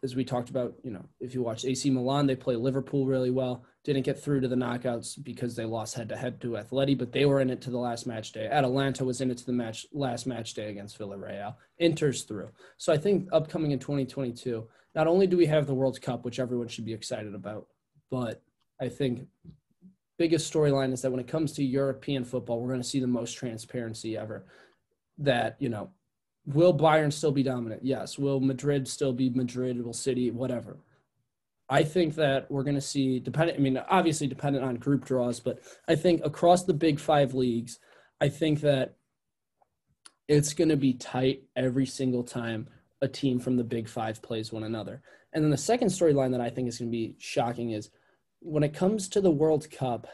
as 0.03 0.17
we 0.17 0.25
talked 0.25 0.49
about, 0.49 0.75
you 0.83 0.91
know, 0.91 1.05
if 1.21 1.35
you 1.35 1.43
watch 1.43 1.67
AC 1.67 1.91
Milan, 1.91 2.27
they 2.27 2.37
play 2.37 2.57
Liverpool 2.57 3.07
really 3.07 3.31
well. 3.31 3.65
Didn't 3.85 4.05
get 4.05 4.19
through 4.19 4.41
to 4.41 4.49
the 4.49 4.57
knockouts 4.57 5.23
because 5.23 5.55
they 5.55 5.67
lost 5.67 5.95
head 5.95 6.09
to 6.09 6.17
head 6.17 6.41
to 6.41 6.53
Atleti, 6.53 6.97
but 6.97 7.13
they 7.13 7.27
were 7.27 7.41
in 7.41 7.51
it 7.51 7.61
to 7.63 7.71
the 7.71 7.79
last 7.79 8.07
match 8.07 8.33
day. 8.33 8.47
Atalanta 8.47 9.05
was 9.05 9.21
in 9.21 9.31
it 9.31 9.39
to 9.39 9.47
the 9.47 9.53
match 9.53 9.87
last 9.93 10.27
match 10.27 10.55
day 10.55 10.71
against 10.71 10.99
Villarreal. 10.99 11.55
Inter's 11.79 12.23
through. 12.23 12.51
So 12.79 12.93
I 12.93 12.97
think 12.97 13.29
upcoming 13.33 13.73
in 13.73 13.79
2022, 13.79 14.67
not 14.95 15.07
only 15.07 15.27
do 15.27 15.37
we 15.37 15.47
have 15.47 15.67
the 15.67 15.75
World 15.75 16.01
Cup, 16.01 16.25
which 16.25 16.39
everyone 16.39 16.69
should 16.69 16.87
be 16.87 16.95
excited 16.95 17.35
about, 17.35 17.67
but 18.11 18.43
I 18.81 18.89
think 18.89 19.29
biggest 20.21 20.53
storyline 20.53 20.93
is 20.93 21.01
that 21.01 21.11
when 21.11 21.19
it 21.19 21.27
comes 21.27 21.51
to 21.53 21.65
European 21.65 22.25
football, 22.27 22.61
we're 22.61 22.69
going 22.69 22.83
to 22.83 22.87
see 22.87 23.01
the 23.01 23.07
most 23.07 23.33
transparency 23.33 24.19
ever. 24.19 24.45
That, 25.17 25.57
you 25.59 25.71
know, 25.71 25.89
Will 26.45 26.77
Bayern 26.77 27.11
still 27.11 27.33
be 27.33 27.43
dominant? 27.43 27.83
Yes. 27.83 28.19
Will 28.19 28.39
Madrid 28.39 28.87
still 28.87 29.15
be 29.15 29.31
Madrid? 29.31 29.83
Will 29.83 29.95
City? 29.95 30.31
Whatever. 30.31 30.77
I 31.71 31.85
think 31.85 32.17
that 32.17 32.51
we're 32.51 32.65
going 32.65 32.75
to 32.75 32.83
see, 32.83 33.19
dependent, 33.19 33.59
I 33.59 33.63
mean, 33.63 33.79
obviously 33.89 34.27
dependent 34.27 34.63
on 34.63 34.75
group 34.75 35.07
draws, 35.07 35.41
but 35.41 35.61
I 35.89 35.95
think 35.95 36.21
across 36.23 36.65
the 36.65 36.75
big 36.75 37.01
five 37.01 37.33
leagues, 37.33 37.79
I 38.21 38.29
think 38.29 38.61
that 38.61 38.97
it's 40.29 40.53
going 40.53 40.69
to 40.69 40.77
be 40.77 40.93
tight 40.93 41.45
every 41.57 41.87
single 41.87 42.25
time 42.25 42.69
a 43.01 43.09
team 43.09 43.41
from 43.41 43.57
the 43.57 43.65
Big 43.65 43.89
Five 43.89 44.21
plays 44.21 44.53
one 44.53 44.65
another. 44.65 45.01
And 45.33 45.43
then 45.43 45.51
the 45.51 45.57
second 45.57 45.89
storyline 45.89 46.33
that 46.33 46.43
I 46.43 46.51
think 46.51 46.69
is 46.69 46.79
going 46.79 46.91
to 46.91 46.97
be 46.97 47.15
shocking 47.19 47.71
is 47.71 47.89
when 48.41 48.63
it 48.63 48.75
comes 48.75 49.09
to 49.09 49.21
the 49.21 49.31
World 49.31 49.71
Cup, 49.71 50.07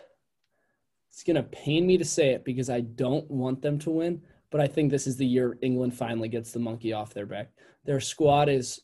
it's 1.11 1.23
going 1.23 1.37
to 1.37 1.43
pain 1.43 1.87
me 1.87 1.97
to 1.97 2.05
say 2.05 2.31
it 2.31 2.45
because 2.45 2.69
I 2.69 2.81
don't 2.81 3.31
want 3.31 3.62
them 3.62 3.79
to 3.81 3.91
win, 3.91 4.21
but 4.51 4.61
I 4.61 4.67
think 4.67 4.91
this 4.91 5.07
is 5.07 5.17
the 5.17 5.27
year 5.27 5.57
England 5.62 5.95
finally 5.95 6.29
gets 6.29 6.53
the 6.53 6.59
monkey 6.59 6.93
off 6.93 7.15
their 7.15 7.27
back. 7.27 7.53
Their 7.85 8.01
squad 8.01 8.49
is 8.49 8.83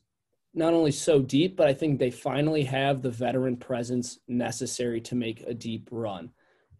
not 0.54 0.74
only 0.74 0.92
so 0.92 1.20
deep, 1.20 1.56
but 1.56 1.68
I 1.68 1.74
think 1.74 1.98
they 1.98 2.10
finally 2.10 2.64
have 2.64 3.02
the 3.02 3.10
veteran 3.10 3.56
presence 3.56 4.18
necessary 4.28 5.00
to 5.02 5.14
make 5.14 5.42
a 5.46 5.54
deep 5.54 5.88
run. 5.90 6.30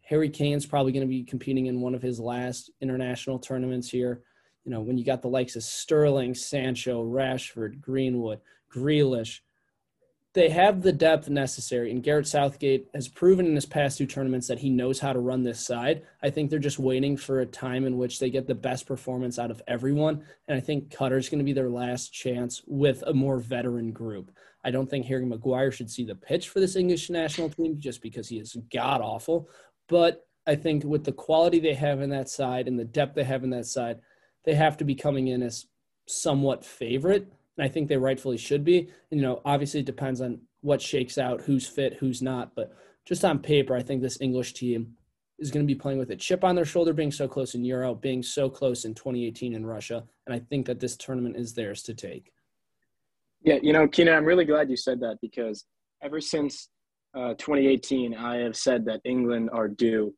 Harry 0.03 0.29
Kane's 0.29 0.67
probably 0.67 0.93
going 0.93 1.07
to 1.07 1.11
be 1.11 1.25
competing 1.25 1.67
in 1.67 1.81
one 1.81 1.95
of 1.95 2.03
his 2.03 2.21
last 2.21 2.71
international 2.81 3.39
tournaments 3.39 3.89
here. 3.89 4.23
You 4.65 4.71
know, 4.71 4.81
when 4.81 4.99
you 4.99 5.05
got 5.05 5.23
the 5.23 5.29
likes 5.29 5.57
of 5.57 5.63
Sterling, 5.63 6.35
Sancho, 6.35 7.05
Rashford, 7.05 7.81
Greenwood, 7.81 8.41
Grealish, 8.75 9.41
they 10.35 10.49
have 10.49 10.81
the 10.81 10.93
depth 10.93 11.29
necessary. 11.29 11.91
And 11.91 12.03
Garrett 12.03 12.27
Southgate 12.27 12.89
has 12.95 13.09
proven 13.09 13.47
in 13.47 13.55
his 13.55 13.67
past 13.67 13.99
two 13.99 14.07
tournaments 14.07 14.49
that 14.49 14.61
he 14.61 14.71
knows 14.71 14.99
how 14.99 15.13
to 15.13 15.19
run 15.19 15.43
this 15.43 15.61
side. 15.61 16.03
I 16.23 16.31
think 16.31 16.49
they're 16.49 16.59
just 16.59 16.79
waiting 16.79 17.17
for 17.17 17.41
a 17.41 17.47
time 17.47 17.85
in 17.85 17.99
which 17.99 18.19
they 18.19 18.31
get 18.31 18.47
the 18.47 18.55
best 18.55 18.87
performance 18.87 19.39
out 19.39 19.51
of 19.51 19.61
everyone. 19.69 20.25
And 20.49 20.57
I 20.57 20.61
think 20.61 20.89
Qatar's 20.89 21.29
going 21.29 21.41
to 21.41 21.45
be 21.45 21.53
their 21.53 21.69
last 21.69 22.15
chance 22.15 22.63
with 22.67 23.03
a 23.07 23.13
more 23.13 23.39
veteran 23.39 23.93
group. 23.93 24.31
I 24.65 24.71
don't 24.71 24.89
think 24.89 25.05
Harry 25.07 25.27
Maguire 25.27 25.71
should 25.71 25.91
see 25.91 26.05
the 26.05 26.15
pitch 26.15 26.49
for 26.49 26.61
this 26.61 26.77
English 26.77 27.11
national 27.11 27.51
team 27.51 27.77
just 27.79 28.01
because 28.01 28.29
he 28.29 28.39
is 28.39 28.57
god 28.73 29.03
awful. 29.03 29.51
But 29.89 30.27
I 30.47 30.55
think 30.55 30.85
with 30.85 31.05
the 31.05 31.13
quality 31.13 31.61
they 31.61 31.75
have 31.75 32.01
in 32.01 32.11
that 32.11 32.31
side 32.31 32.69
and 32.69 32.79
the 32.79 32.85
depth 32.85 33.15
they 33.17 33.25
have 33.25 33.45
in 33.45 33.51
that 33.51 33.67
side, 33.67 34.01
they 34.45 34.55
have 34.55 34.79
to 34.79 34.85
be 34.85 34.95
coming 34.95 35.29
in 35.29 35.43
as 35.43 35.67
somewhat 36.07 36.65
favorite 36.65 37.31
and 37.57 37.65
I 37.65 37.69
think 37.69 37.89
they 37.89 37.97
rightfully 37.97 38.39
should 38.39 38.65
be. 38.65 38.89
You 39.11 39.23
know, 39.23 39.43
obviously 39.45 39.81
it 39.81 39.87
depends 39.87 40.21
on 40.21 40.41
what 40.61 40.81
shakes 40.81 41.19
out, 41.19 41.43
who's 41.43 41.67
fit, 41.67 41.95
who's 41.95 42.23
not. 42.23 42.55
But 42.55 42.73
just 43.05 43.25
on 43.25 43.41
paper, 43.41 43.75
I 43.75 43.83
think 43.83 44.01
this 44.01 44.21
English 44.21 44.55
team 44.55 44.95
is 45.39 45.51
going 45.51 45.67
to 45.67 45.73
be 45.73 45.79
playing 45.79 45.99
with 45.99 46.11
a 46.11 46.17
chip 46.17 46.45
on 46.45 46.55
their 46.55 46.65
shoulder, 46.65 46.93
being 46.93 47.11
so 47.11 47.27
close 47.27 47.55
in 47.55 47.65
Euro, 47.65 47.95
being 47.95 48.23
so 48.23 48.49
close 48.49 48.85
in 48.85 48.95
2018 48.95 49.55
in 49.55 49.67
Russia. 49.67 50.05
And 50.27 50.35
I 50.35 50.39
think 50.39 50.67
that 50.67 50.81
this 50.81 50.97
tournament 50.97 51.37
is 51.37 51.53
theirs 51.53 51.83
to 51.85 51.95
take. 51.95 52.33
Yeah, 53.43 53.59
you 53.61 53.73
know, 53.73 53.89
Keenan, 53.89 54.15
I'm 54.15 54.25
really 54.25 54.45
glad 54.45 54.71
you 54.71 54.77
said 54.77 55.01
that 55.01 55.19
because 55.21 55.65
ever 56.01 56.21
since 56.21 56.69
uh, 57.15 57.35
2018, 57.35 58.15
I 58.15 58.37
have 58.37 58.57
said 58.57 58.85
that 58.85 59.01
England 59.05 59.51
are 59.53 59.69
due 59.69 60.15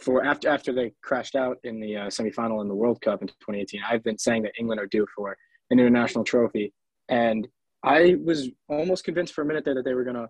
for 0.00 0.24
after 0.24 0.48
after 0.48 0.72
they 0.72 0.92
crashed 1.02 1.36
out 1.36 1.58
in 1.64 1.78
the 1.78 1.96
uh, 1.96 2.06
semifinal 2.06 2.62
in 2.62 2.68
the 2.68 2.74
World 2.74 3.00
Cup 3.02 3.20
in 3.20 3.28
2018. 3.28 3.82
I've 3.88 4.02
been 4.02 4.18
saying 4.18 4.42
that 4.44 4.52
England 4.58 4.80
are 4.80 4.86
due 4.86 5.06
for 5.14 5.36
an 5.72 5.80
international 5.80 6.24
trophy. 6.24 6.72
And 7.08 7.48
I 7.82 8.16
was 8.22 8.48
almost 8.68 9.04
convinced 9.04 9.34
for 9.34 9.42
a 9.42 9.44
minute 9.44 9.64
there 9.64 9.74
that 9.74 9.84
they 9.84 9.94
were 9.94 10.04
going 10.04 10.16
to 10.16 10.28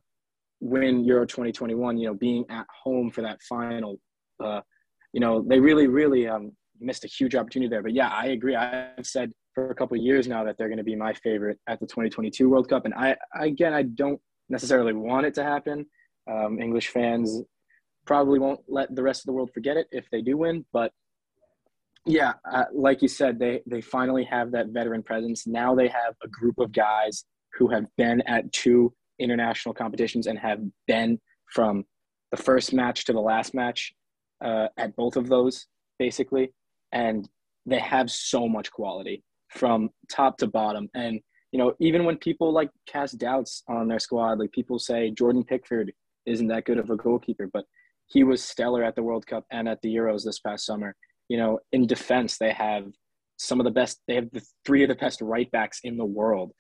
win 0.60 1.04
Euro 1.04 1.26
2021, 1.26 1.98
you 1.98 2.06
know, 2.06 2.14
being 2.14 2.44
at 2.48 2.66
home 2.84 3.10
for 3.10 3.20
that 3.22 3.42
final. 3.42 3.98
Uh, 4.42 4.60
you 5.12 5.20
know, 5.20 5.44
they 5.46 5.60
really, 5.60 5.88
really 5.88 6.26
um, 6.26 6.52
missed 6.80 7.04
a 7.04 7.08
huge 7.08 7.34
opportunity 7.34 7.68
there. 7.68 7.82
But 7.82 7.92
yeah, 7.92 8.08
I 8.08 8.26
agree. 8.26 8.56
I've 8.56 9.06
said 9.06 9.32
for 9.54 9.70
a 9.70 9.74
couple 9.74 9.96
years 9.98 10.26
now 10.26 10.44
that 10.44 10.56
they're 10.56 10.68
going 10.68 10.78
to 10.78 10.84
be 10.84 10.96
my 10.96 11.12
favorite 11.12 11.58
at 11.68 11.80
the 11.80 11.86
2022 11.86 12.48
World 12.48 12.68
Cup. 12.68 12.86
And 12.86 12.94
I, 12.94 13.16
again, 13.38 13.74
I 13.74 13.82
don't 13.82 14.20
necessarily 14.48 14.94
want 14.94 15.26
it 15.26 15.34
to 15.34 15.42
happen. 15.42 15.84
Um, 16.30 16.60
English 16.60 16.88
fans 16.88 17.42
probably 18.06 18.38
won't 18.38 18.60
let 18.68 18.94
the 18.94 19.02
rest 19.02 19.22
of 19.22 19.26
the 19.26 19.32
world 19.32 19.50
forget 19.52 19.76
it 19.76 19.88
if 19.90 20.08
they 20.10 20.22
do 20.22 20.38
win. 20.38 20.64
But 20.72 20.92
yeah, 22.04 22.34
uh, 22.50 22.64
like 22.74 23.00
you 23.00 23.08
said, 23.08 23.38
they 23.38 23.62
they 23.66 23.80
finally 23.80 24.24
have 24.24 24.50
that 24.52 24.68
veteran 24.68 25.02
presence. 25.02 25.46
Now 25.46 25.74
they 25.74 25.88
have 25.88 26.14
a 26.22 26.28
group 26.28 26.58
of 26.58 26.72
guys 26.72 27.24
who 27.54 27.68
have 27.68 27.84
been 27.96 28.22
at 28.22 28.52
two 28.52 28.92
international 29.18 29.74
competitions 29.74 30.26
and 30.26 30.38
have 30.38 30.60
been 30.86 31.20
from 31.52 31.84
the 32.30 32.36
first 32.36 32.72
match 32.72 33.04
to 33.04 33.12
the 33.12 33.20
last 33.20 33.54
match 33.54 33.92
uh, 34.44 34.68
at 34.76 34.96
both 34.96 35.16
of 35.16 35.28
those, 35.28 35.66
basically. 35.98 36.52
And 36.90 37.28
they 37.66 37.78
have 37.78 38.10
so 38.10 38.48
much 38.48 38.72
quality 38.72 39.22
from 39.50 39.90
top 40.10 40.38
to 40.38 40.46
bottom. 40.46 40.88
And 40.94 41.20
you 41.52 41.58
know, 41.58 41.74
even 41.78 42.04
when 42.04 42.16
people 42.16 42.52
like 42.52 42.70
cast 42.88 43.18
doubts 43.18 43.62
on 43.68 43.86
their 43.86 43.98
squad, 43.98 44.38
like 44.38 44.50
people 44.52 44.78
say 44.78 45.10
Jordan 45.10 45.44
Pickford 45.44 45.92
isn't 46.26 46.48
that 46.48 46.64
good 46.64 46.78
of 46.78 46.90
a 46.90 46.96
goalkeeper, 46.96 47.48
but 47.52 47.66
he 48.06 48.24
was 48.24 48.42
stellar 48.42 48.82
at 48.82 48.96
the 48.96 49.02
World 49.02 49.26
Cup 49.26 49.44
and 49.52 49.68
at 49.68 49.80
the 49.82 49.94
Euros 49.94 50.24
this 50.24 50.40
past 50.40 50.66
summer 50.66 50.96
you 51.32 51.38
know, 51.38 51.58
in 51.72 51.86
defense, 51.86 52.36
they 52.36 52.52
have 52.52 52.84
some 53.38 53.58
of 53.58 53.64
the 53.64 53.70
best. 53.70 54.02
They 54.06 54.16
have 54.16 54.30
the 54.32 54.42
three 54.66 54.82
of 54.82 54.90
the 54.90 54.94
best 54.96 55.22
right 55.22 55.50
backs 55.50 55.80
in 55.82 55.96
the 55.96 56.04
world. 56.04 56.52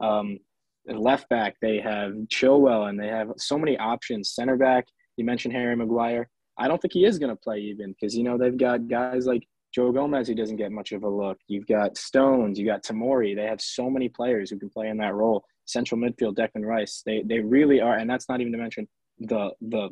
Um, 0.00 0.38
left 0.86 1.28
back, 1.28 1.56
they 1.60 1.80
have 1.80 2.12
Chilwell, 2.32 2.88
and 2.88 2.98
they 2.98 3.08
have 3.08 3.32
so 3.38 3.58
many 3.58 3.76
options. 3.78 4.30
Center 4.32 4.56
back, 4.56 4.84
you 5.16 5.24
mentioned 5.24 5.52
Harry 5.52 5.74
Maguire. 5.74 6.30
I 6.56 6.68
don't 6.68 6.80
think 6.80 6.92
he 6.92 7.04
is 7.04 7.18
going 7.18 7.30
to 7.30 7.42
play 7.42 7.58
even 7.58 7.90
because 7.90 8.16
you 8.16 8.22
know 8.22 8.38
they've 8.38 8.56
got 8.56 8.86
guys 8.86 9.26
like 9.26 9.42
Joe 9.74 9.90
Gomez 9.90 10.28
who 10.28 10.36
doesn't 10.36 10.58
get 10.58 10.70
much 10.70 10.92
of 10.92 11.02
a 11.02 11.08
look. 11.08 11.38
You've 11.48 11.66
got 11.66 11.96
Stones, 11.96 12.56
you 12.56 12.64
got 12.64 12.84
Tomori. 12.84 13.34
They 13.34 13.46
have 13.46 13.60
so 13.60 13.90
many 13.90 14.08
players 14.08 14.50
who 14.50 14.60
can 14.60 14.70
play 14.70 14.90
in 14.90 14.98
that 14.98 15.14
role. 15.16 15.42
Central 15.66 16.00
midfield, 16.00 16.36
Declan 16.36 16.64
Rice. 16.64 17.02
They 17.04 17.24
they 17.26 17.40
really 17.40 17.80
are, 17.80 17.96
and 17.96 18.08
that's 18.08 18.28
not 18.28 18.40
even 18.40 18.52
to 18.52 18.58
mention 18.58 18.86
the 19.18 19.50
the 19.60 19.88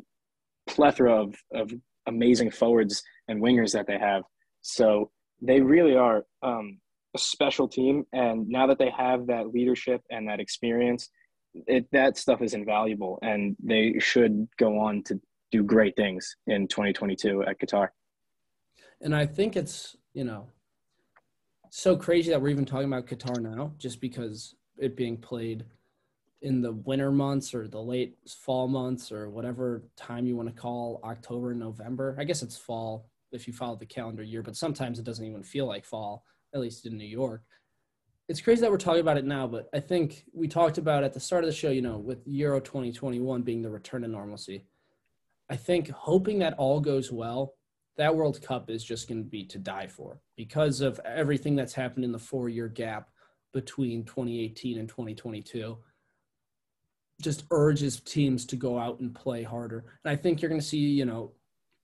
plethora 0.65 1.13
of 1.13 1.35
of 1.53 1.73
amazing 2.07 2.51
forwards 2.51 3.03
and 3.27 3.41
wingers 3.41 3.73
that 3.73 3.87
they 3.87 3.97
have. 3.97 4.23
So 4.61 5.11
they 5.41 5.61
really 5.61 5.95
are 5.95 6.25
um, 6.43 6.79
a 7.15 7.19
special 7.19 7.67
team. 7.67 8.05
And 8.13 8.47
now 8.47 8.67
that 8.67 8.79
they 8.79 8.91
have 8.91 9.27
that 9.27 9.49
leadership 9.49 10.01
and 10.09 10.27
that 10.27 10.39
experience, 10.39 11.09
it, 11.53 11.87
that 11.91 12.17
stuff 12.17 12.41
is 12.41 12.53
invaluable. 12.53 13.19
And 13.21 13.55
they 13.63 13.95
should 13.99 14.47
go 14.57 14.79
on 14.79 15.03
to 15.03 15.19
do 15.51 15.63
great 15.63 15.95
things 15.95 16.35
in 16.47 16.67
2022 16.67 17.43
at 17.43 17.59
Qatar. 17.59 17.89
And 19.01 19.15
I 19.15 19.25
think 19.25 19.55
it's, 19.55 19.95
you 20.13 20.23
know, 20.23 20.47
so 21.71 21.95
crazy 21.95 22.31
that 22.31 22.41
we're 22.41 22.49
even 22.49 22.65
talking 22.65 22.87
about 22.87 23.07
Qatar 23.07 23.39
now, 23.41 23.73
just 23.77 24.01
because 24.01 24.55
it 24.77 24.95
being 24.95 25.17
played– 25.17 25.65
in 26.41 26.61
the 26.61 26.71
winter 26.71 27.11
months 27.11 27.53
or 27.53 27.67
the 27.67 27.81
late 27.81 28.17
fall 28.27 28.67
months 28.67 29.11
or 29.11 29.29
whatever 29.29 29.83
time 29.97 30.25
you 30.25 30.35
want 30.35 30.47
to 30.47 30.61
call 30.61 31.01
October 31.03 31.53
November. 31.53 32.15
I 32.19 32.23
guess 32.23 32.41
it's 32.41 32.57
fall 32.57 33.09
if 33.31 33.47
you 33.47 33.53
follow 33.53 33.75
the 33.75 33.85
calendar 33.85 34.23
year, 34.23 34.41
but 34.41 34.55
sometimes 34.55 34.99
it 34.99 35.05
doesn't 35.05 35.25
even 35.25 35.43
feel 35.43 35.65
like 35.65 35.85
fall, 35.85 36.23
at 36.53 36.61
least 36.61 36.85
in 36.85 36.97
New 36.97 37.05
York. 37.05 37.43
It's 38.27 38.41
crazy 38.41 38.61
that 38.61 38.71
we're 38.71 38.77
talking 38.77 39.01
about 39.01 39.17
it 39.17 39.25
now, 39.25 39.47
but 39.47 39.69
I 39.73 39.79
think 39.79 40.23
we 40.33 40.47
talked 40.47 40.77
about 40.77 41.03
at 41.03 41.13
the 41.13 41.19
start 41.19 41.43
of 41.43 41.49
the 41.49 41.55
show, 41.55 41.71
you 41.71 41.81
know, 41.81 41.97
with 41.97 42.25
Euro 42.27 42.59
2021 42.59 43.41
being 43.41 43.61
the 43.61 43.69
return 43.69 44.03
to 44.03 44.07
normalcy. 44.07 44.65
I 45.49 45.55
think 45.55 45.89
hoping 45.89 46.39
that 46.39 46.53
all 46.53 46.79
goes 46.79 47.11
well, 47.11 47.55
that 47.97 48.15
World 48.15 48.41
Cup 48.41 48.69
is 48.69 48.83
just 48.83 49.09
going 49.09 49.23
to 49.23 49.29
be 49.29 49.43
to 49.45 49.57
die 49.57 49.87
for 49.87 50.21
because 50.37 50.79
of 50.79 50.99
everything 51.03 51.55
that's 51.55 51.73
happened 51.73 52.05
in 52.05 52.11
the 52.11 52.19
four 52.19 52.49
year 52.49 52.67
gap 52.67 53.09
between 53.51 54.05
2018 54.05 54.77
and 54.77 54.87
2022 54.87 55.75
just 57.21 57.45
urges 57.51 57.99
teams 57.99 58.45
to 58.45 58.55
go 58.55 58.79
out 58.79 58.99
and 58.99 59.13
play 59.13 59.43
harder. 59.43 59.85
And 60.03 60.11
I 60.11 60.15
think 60.15 60.41
you're 60.41 60.49
going 60.49 60.61
to 60.61 60.65
see, 60.65 60.77
you 60.77 61.05
know, 61.05 61.31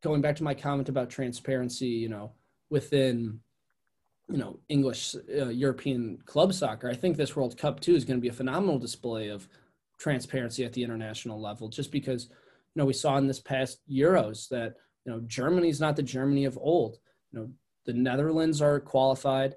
going 0.01 0.21
back 0.21 0.35
to 0.37 0.43
my 0.43 0.53
comment 0.53 0.89
about 0.89 1.09
transparency, 1.09 1.87
you 1.87 2.09
know, 2.09 2.31
within, 2.69 3.39
you 4.29 4.37
know, 4.37 4.59
English 4.69 5.15
uh, 5.15 5.49
European 5.49 6.17
club 6.25 6.53
soccer, 6.53 6.89
I 6.89 6.95
think 6.95 7.17
this 7.17 7.35
World 7.35 7.57
Cup 7.57 7.79
too 7.79 7.95
is 7.95 8.05
going 8.05 8.17
to 8.17 8.21
be 8.21 8.29
a 8.29 8.33
phenomenal 8.33 8.79
display 8.79 9.29
of 9.29 9.47
transparency 9.99 10.63
at 10.63 10.73
the 10.73 10.83
international 10.83 11.39
level, 11.41 11.69
just 11.69 11.91
because, 11.91 12.25
you 12.25 12.81
know, 12.81 12.85
we 12.85 12.93
saw 12.93 13.17
in 13.17 13.27
this 13.27 13.39
past 13.39 13.79
Euros 13.89 14.47
that, 14.49 14.75
you 15.05 15.11
know, 15.11 15.21
Germany's 15.27 15.79
not 15.79 15.95
the 15.95 16.03
Germany 16.03 16.45
of 16.45 16.57
old. 16.57 16.97
You 17.31 17.39
know, 17.39 17.49
the 17.85 17.93
Netherlands 17.93 18.61
are 18.61 18.79
qualified. 18.79 19.55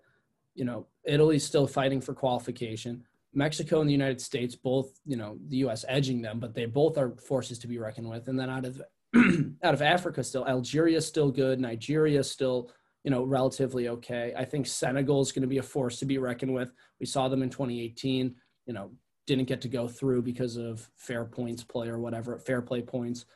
You 0.54 0.64
know, 0.64 0.86
Italy's 1.04 1.44
still 1.44 1.66
fighting 1.66 2.00
for 2.00 2.14
qualification. 2.14 3.04
Mexico 3.34 3.80
and 3.80 3.88
the 3.88 3.92
United 3.92 4.20
States 4.20 4.54
both, 4.56 4.98
you 5.04 5.16
know, 5.16 5.38
the 5.48 5.58
U.S. 5.58 5.84
edging 5.88 6.22
them, 6.22 6.40
but 6.40 6.54
they 6.54 6.66
both 6.66 6.96
are 6.96 7.16
forces 7.16 7.58
to 7.60 7.66
be 7.66 7.78
reckoned 7.78 8.08
with. 8.08 8.28
And 8.28 8.38
then 8.38 8.50
out 8.50 8.64
of 8.64 8.82
out 9.62 9.74
of 9.74 9.82
Africa, 9.82 10.22
still 10.24 10.46
Algeria 10.46 11.00
still 11.00 11.30
good, 11.30 11.60
Nigeria 11.60 12.22
still, 12.24 12.70
you 13.04 13.10
know, 13.10 13.24
relatively 13.24 13.88
okay. 13.88 14.34
I 14.36 14.44
think 14.44 14.66
Senegal 14.66 15.20
is 15.20 15.32
going 15.32 15.42
to 15.42 15.48
be 15.48 15.58
a 15.58 15.62
force 15.62 15.98
to 16.00 16.06
be 16.06 16.18
reckoned 16.18 16.54
with. 16.54 16.72
We 17.00 17.06
saw 17.06 17.28
them 17.28 17.42
in 17.42 17.50
2018. 17.50 18.34
You 18.66 18.74
know, 18.74 18.90
didn't 19.26 19.46
get 19.46 19.60
to 19.60 19.68
go 19.68 19.86
through 19.86 20.22
because 20.22 20.56
of 20.56 20.90
fair 20.96 21.24
points 21.24 21.62
play 21.62 21.88
or 21.88 21.98
whatever, 21.98 22.38
fair 22.38 22.62
play 22.62 22.82
points. 22.82 23.26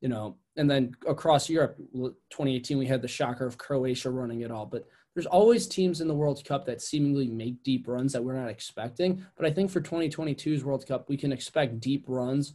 You 0.00 0.08
know, 0.08 0.36
and 0.56 0.70
then 0.70 0.94
across 1.06 1.48
Europe, 1.48 1.76
2018 1.78 2.78
we 2.78 2.86
had 2.86 3.02
the 3.02 3.08
shocker 3.08 3.46
of 3.46 3.56
Croatia 3.56 4.10
running 4.10 4.40
it 4.40 4.50
all, 4.50 4.66
but 4.66 4.86
there's 5.14 5.26
always 5.26 5.66
teams 5.66 6.00
in 6.00 6.08
the 6.08 6.14
World 6.14 6.44
Cup 6.44 6.66
that 6.66 6.82
seemingly 6.82 7.28
make 7.28 7.62
deep 7.62 7.86
runs 7.86 8.12
that 8.12 8.24
we're 8.24 8.38
not 8.38 8.50
expecting. 8.50 9.24
But 9.36 9.46
I 9.46 9.50
think 9.50 9.70
for 9.70 9.80
2022's 9.80 10.64
World 10.64 10.86
Cup, 10.86 11.08
we 11.08 11.16
can 11.16 11.32
expect 11.32 11.80
deep 11.80 12.04
runs 12.08 12.54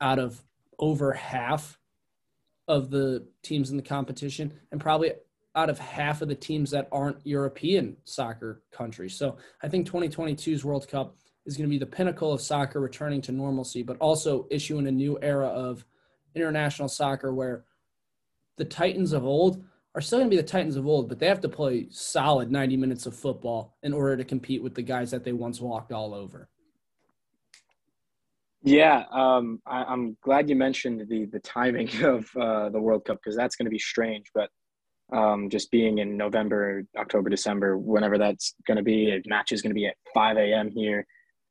out 0.00 0.18
of 0.18 0.42
over 0.78 1.12
half 1.12 1.78
of 2.68 2.90
the 2.90 3.26
teams 3.42 3.70
in 3.70 3.76
the 3.76 3.82
competition 3.82 4.52
and 4.72 4.80
probably 4.80 5.12
out 5.54 5.70
of 5.70 5.78
half 5.78 6.20
of 6.20 6.28
the 6.28 6.34
teams 6.34 6.70
that 6.72 6.88
aren't 6.90 7.24
European 7.24 7.96
soccer 8.04 8.62
countries. 8.72 9.14
So 9.14 9.36
I 9.62 9.68
think 9.68 9.88
2022's 9.88 10.64
World 10.64 10.88
Cup 10.88 11.16
is 11.46 11.56
going 11.56 11.68
to 11.68 11.72
be 11.72 11.78
the 11.78 11.86
pinnacle 11.86 12.32
of 12.32 12.42
soccer 12.42 12.80
returning 12.80 13.22
to 13.22 13.32
normalcy, 13.32 13.82
but 13.82 13.96
also 13.98 14.46
issuing 14.50 14.88
a 14.88 14.92
new 14.92 15.18
era 15.22 15.46
of 15.46 15.86
international 16.34 16.88
soccer 16.88 17.32
where 17.32 17.64
the 18.56 18.64
Titans 18.64 19.12
of 19.12 19.24
old 19.24 19.64
are 19.96 20.02
still 20.02 20.18
going 20.18 20.30
to 20.30 20.36
be 20.36 20.40
the 20.40 20.46
Titans 20.46 20.76
of 20.76 20.86
old, 20.86 21.08
but 21.08 21.18
they 21.18 21.26
have 21.26 21.40
to 21.40 21.48
play 21.48 21.86
solid 21.90 22.52
90 22.52 22.76
minutes 22.76 23.06
of 23.06 23.16
football 23.16 23.78
in 23.82 23.94
order 23.94 24.14
to 24.18 24.24
compete 24.24 24.62
with 24.62 24.74
the 24.74 24.82
guys 24.82 25.10
that 25.10 25.24
they 25.24 25.32
once 25.32 25.58
walked 25.58 25.90
all 25.90 26.14
over. 26.14 26.50
Yeah, 28.62 29.04
um, 29.10 29.62
I, 29.66 29.90
am 29.90 30.18
glad 30.22 30.50
you 30.50 30.56
mentioned 30.56 31.06
the 31.08 31.26
the 31.26 31.38
timing 31.40 31.88
of 32.04 32.28
uh, 32.36 32.68
the 32.68 32.80
World 32.80 33.06
Cup 33.06 33.18
because 33.22 33.36
that's 33.36 33.56
going 33.56 33.66
to 33.66 33.70
be 33.70 33.78
strange. 33.78 34.30
But 34.34 34.50
um, 35.16 35.48
just 35.48 35.70
being 35.70 35.98
in 35.98 36.16
November, 36.16 36.82
October, 36.98 37.30
December, 37.30 37.78
whenever 37.78 38.18
that's 38.18 38.54
going 38.66 38.76
to 38.76 38.82
be, 38.82 39.12
a 39.12 39.22
match 39.26 39.52
is 39.52 39.62
going 39.62 39.70
to 39.70 39.74
be 39.74 39.86
at 39.86 39.94
5 40.12 40.36
a.m. 40.36 40.70
here. 40.70 41.06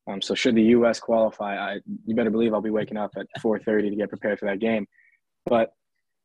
Um, 0.07 0.21
so 0.21 0.35
should 0.35 0.55
the 0.55 0.63
U.S. 0.63 0.99
qualify, 0.99 1.57
I, 1.57 1.79
you 2.05 2.15
better 2.15 2.29
believe 2.29 2.53
I'll 2.53 2.61
be 2.61 2.69
waking 2.69 2.97
up 2.97 3.11
at 3.17 3.27
4:30 3.41 3.89
to 3.89 3.95
get 3.95 4.09
prepared 4.09 4.37
for 4.37 4.45
that 4.45 4.59
game. 4.59 4.85
But 5.45 5.71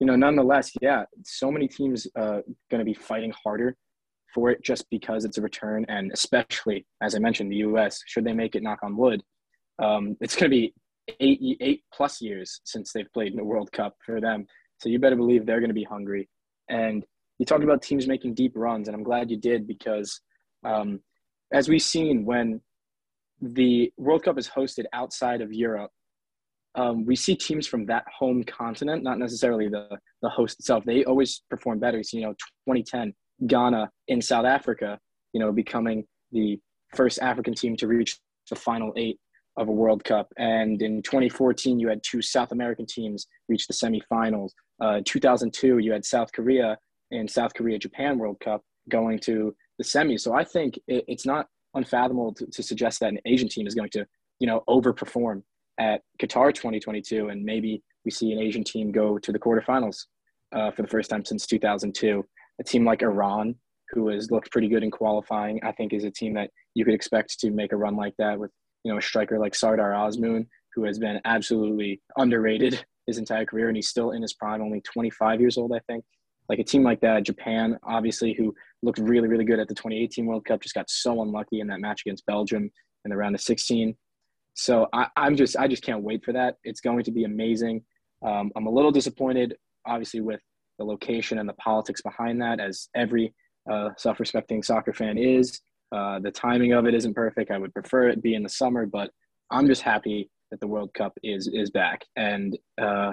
you 0.01 0.07
know, 0.07 0.17
nonetheless, 0.17 0.73
yeah, 0.81 1.05
so 1.25 1.53
many 1.53 1.69
teams 1.69 2.07
uh, 2.19 2.41
going 2.71 2.79
to 2.79 2.85
be 2.85 2.95
fighting 2.95 3.33
harder 3.45 3.77
for 4.35 4.51
it 4.51 4.63
just 4.65 4.89
because 4.91 5.25
it's 5.25 5.39
a 5.39 5.43
return, 5.43 5.85
and 5.89 6.11
especially 6.13 6.87
as 7.03 7.15
I 7.15 7.19
mentioned, 7.19 7.53
the 7.53 7.57
U.S. 7.57 8.01
Should 8.07 8.25
they 8.25 8.33
make 8.33 8.55
it, 8.55 8.63
knock 8.63 8.79
on 8.83 8.97
wood, 8.97 9.23
um, 9.79 10.17
it's 10.21 10.35
going 10.35 10.51
to 10.51 10.57
be 10.57 10.75
eight 11.21 11.59
eight 11.61 11.83
plus 11.93 12.21
years 12.21 12.61
since 12.65 12.93
they've 12.93 13.13
played 13.13 13.33
in 13.33 13.37
the 13.37 13.45
World 13.45 13.71
Cup 13.73 13.95
for 14.05 14.21
them. 14.21 14.47
So 14.79 14.89
you 14.89 14.99
better 14.99 15.17
believe 15.17 15.45
they're 15.45 15.61
going 15.61 15.69
to 15.69 15.75
be 15.75 15.85
hungry. 15.85 16.29
And 16.71 17.05
you 17.39 17.45
talked 17.45 17.65
about 17.65 17.83
teams 17.83 18.07
making 18.07 18.35
deep 18.35 18.53
runs, 18.55 18.89
and 18.89 18.97
I'm 18.97 19.03
glad 19.03 19.31
you 19.31 19.37
did 19.37 19.67
because, 19.67 20.21
um, 20.65 21.01
as 21.53 21.69
we've 21.69 21.83
seen 21.83 22.25
when 22.25 22.61
the 23.43 23.93
World 23.99 24.23
Cup 24.23 24.39
is 24.39 24.49
hosted 24.49 24.85
outside 24.93 25.41
of 25.41 25.53
Europe, 25.53 25.91
um, 26.75 27.05
we 27.05 27.17
see 27.17 27.35
teams 27.35 27.67
from 27.67 27.87
that 27.87 28.05
home 28.19 28.45
continent, 28.45 29.03
not 29.03 29.19
necessarily 29.19 29.69
the, 29.69 29.89
the 30.23 30.29
host 30.29 30.59
itself. 30.61 30.85
They 30.85 31.05
always 31.05 31.43
perform 31.51 31.81
better. 31.81 32.03
So, 32.03 32.17
you 32.17 32.25
know, 32.25 32.33
2010, 32.69 33.13
Ghana 33.47 33.91
in 34.09 34.21
South 34.23 34.47
Africa, 34.47 34.99
you 35.33 35.41
know, 35.41 35.53
becoming 35.53 36.05
the 36.33 36.59
first 36.95 37.19
African 37.21 37.55
team 37.55 37.77
to 37.77 37.87
reach 37.87 38.19
the 38.49 38.57
final 38.57 38.93
eight 38.97 39.19
of 39.57 39.69
a 39.69 39.73
World 39.73 40.05
Cup. 40.05 40.33
And 40.39 40.81
in 40.81 41.03
2014, 41.03 41.81
you 41.81 41.89
had 41.89 42.03
two 42.03 42.23
South 42.23 42.53
American 42.53 42.87
teams 42.87 43.27
reach 43.49 43.67
the 43.67 43.75
semifinals. 43.75 44.51
Uh, 44.81 45.01
2002, 45.05 45.79
you 45.79 45.93
had 45.93 46.05
South 46.05 46.33
Korea 46.33 46.79
and 47.11 47.29
South 47.29 47.53
Korea 47.55 47.79
Japan 47.79 48.19
World 48.19 48.39
Cup 48.41 48.63
going 48.89 49.19
to 49.21 49.55
the 49.79 49.85
semis. 49.85 50.21
So 50.21 50.35
I 50.35 50.45
think 50.45 50.79
it, 50.87 51.05
it's 51.09 51.27
not 51.27 51.47
unfathomable 51.75 52.35
to, 52.35 52.47
to 52.47 52.63
suggest 52.63 53.01
that 53.01 53.11
an 53.11 53.19
Asian 53.27 53.49
team 53.49 53.67
is 53.67 53.75
going 53.75 53.91
to, 53.91 54.07
you 54.39 54.47
know, 54.47 54.63
overperform 54.69 55.43
at 55.81 56.03
Qatar 56.23 56.55
2022, 56.55 57.31
and 57.31 57.43
maybe 57.43 57.83
we 58.05 58.11
see 58.11 58.33
an 58.33 58.39
Asian 58.39 58.63
team 58.63 58.93
go 58.93 59.19
to 59.19 59.33
the 59.33 59.39
quarterfinals 59.39 60.05
uh, 60.53 60.71
for 60.71 60.83
the 60.83 60.89
first 60.89 61.11
time 61.11 61.25
since 61.25 61.47
2002. 61.47 62.25
A 62.61 62.65
team 62.65 62.85
like 62.85 63.03
Iran, 63.03 63.55
who 63.89 64.09
has 64.09 64.31
looked 64.31 64.53
pretty 64.53 64.69
good 64.69 64.85
in 64.85 64.91
qualifying, 64.91 65.59
I 65.65 65.73
think 65.73 65.93
is 65.93 66.05
a 66.05 66.11
team 66.11 66.35
that 66.35 66.51
you 66.75 66.85
could 66.85 66.95
expect 66.95 67.41
to 67.41 67.51
make 67.51 67.73
a 67.73 67.77
run 67.77 67.97
like 67.97 68.15
that 68.19 68.39
with 68.39 68.51
you 68.85 68.93
know 68.93 68.99
a 68.99 69.03
striker 69.03 69.39
like 69.39 69.55
Sardar 69.55 69.93
Azmoun, 69.93 70.47
who 70.75 70.85
has 70.85 70.99
been 70.99 71.21
absolutely 71.25 72.01
underrated 72.19 72.85
his 73.07 73.19
entire 73.19 73.47
career, 73.47 73.69
and 73.69 73.77
he's 73.77 73.89
still 73.89 74.13
in 74.13 74.23
his 74.23 74.35
prime, 74.35 74.61
only 74.61 74.83
25 74.83 75.41
years 75.41 75.57
old, 75.57 75.73
I 75.73 75.81
think. 75.89 76.05
Like 76.49 76.59
a 76.59 76.65
team 76.65 76.83
like 76.83 77.01
that, 77.01 77.23
Japan, 77.23 77.79
obviously, 77.85 78.35
who 78.35 78.55
looked 78.83 78.99
really, 78.99 79.29
really 79.29 79.45
good 79.45 79.61
at 79.61 79.69
the 79.69 79.75
2018 79.75 80.27
World 80.27 80.45
Cup, 80.45 80.61
just 80.61 80.75
got 80.75 80.91
so 80.91 81.23
unlucky 81.23 81.61
in 81.61 81.69
that 81.69 81.81
match 81.81 82.03
against 82.05 82.27
Belgium 82.27 82.71
in 83.05 83.11
the 83.11 83.17
round 83.17 83.35
of 83.35 83.41
16. 83.41 83.97
So 84.55 84.89
I, 84.93 85.07
am 85.17 85.37
just, 85.37 85.57
I 85.57 85.69
just 85.69 85.83
can't 85.83 86.03
wait 86.03 86.25
for 86.25 86.33
that. 86.33 86.57
It's 86.65 86.81
going 86.81 87.05
to 87.05 87.11
be 87.11 87.25
amazing. 87.25 87.83
Um, 88.25 88.51
I'm 88.57 88.67
a 88.67 88.71
little 88.71 88.91
disappointed, 88.91 89.57
obviously, 89.87 90.21
with 90.21 90.41
the 90.79 90.85
location 90.85 91.39
and 91.39 91.49
the 91.49 91.55
politics 91.55 92.03
behind 92.03 92.41
that, 92.43 92.61
as 92.61 92.89
every 92.95 93.35
uh, 93.71 93.91
self-respecting 93.97 94.63
soccer 94.63 94.93
fan 94.93 95.19
is. 95.19 95.61
Uh, 95.93 96.19
the 96.21 96.31
timing 96.31 96.73
of 96.73 96.87
it 96.87 96.95
isn't 96.95 97.15
perfect. 97.15 97.51
I 97.51 97.59
would 97.59 97.73
prefer 97.75 98.09
it 98.09 98.23
be 98.23 98.35
in 98.35 98.43
the 98.43 98.49
summer, 98.49 98.87
but 98.87 99.11
I'm 99.51 99.67
just 99.67 99.83
happy 99.83 100.31
that 100.51 100.61
the 100.61 100.67
World 100.67 100.93
Cup 100.95 101.13
is 101.23 101.49
is 101.53 101.71
back. 101.71 102.05
And 102.17 102.57
uh, 102.81 103.13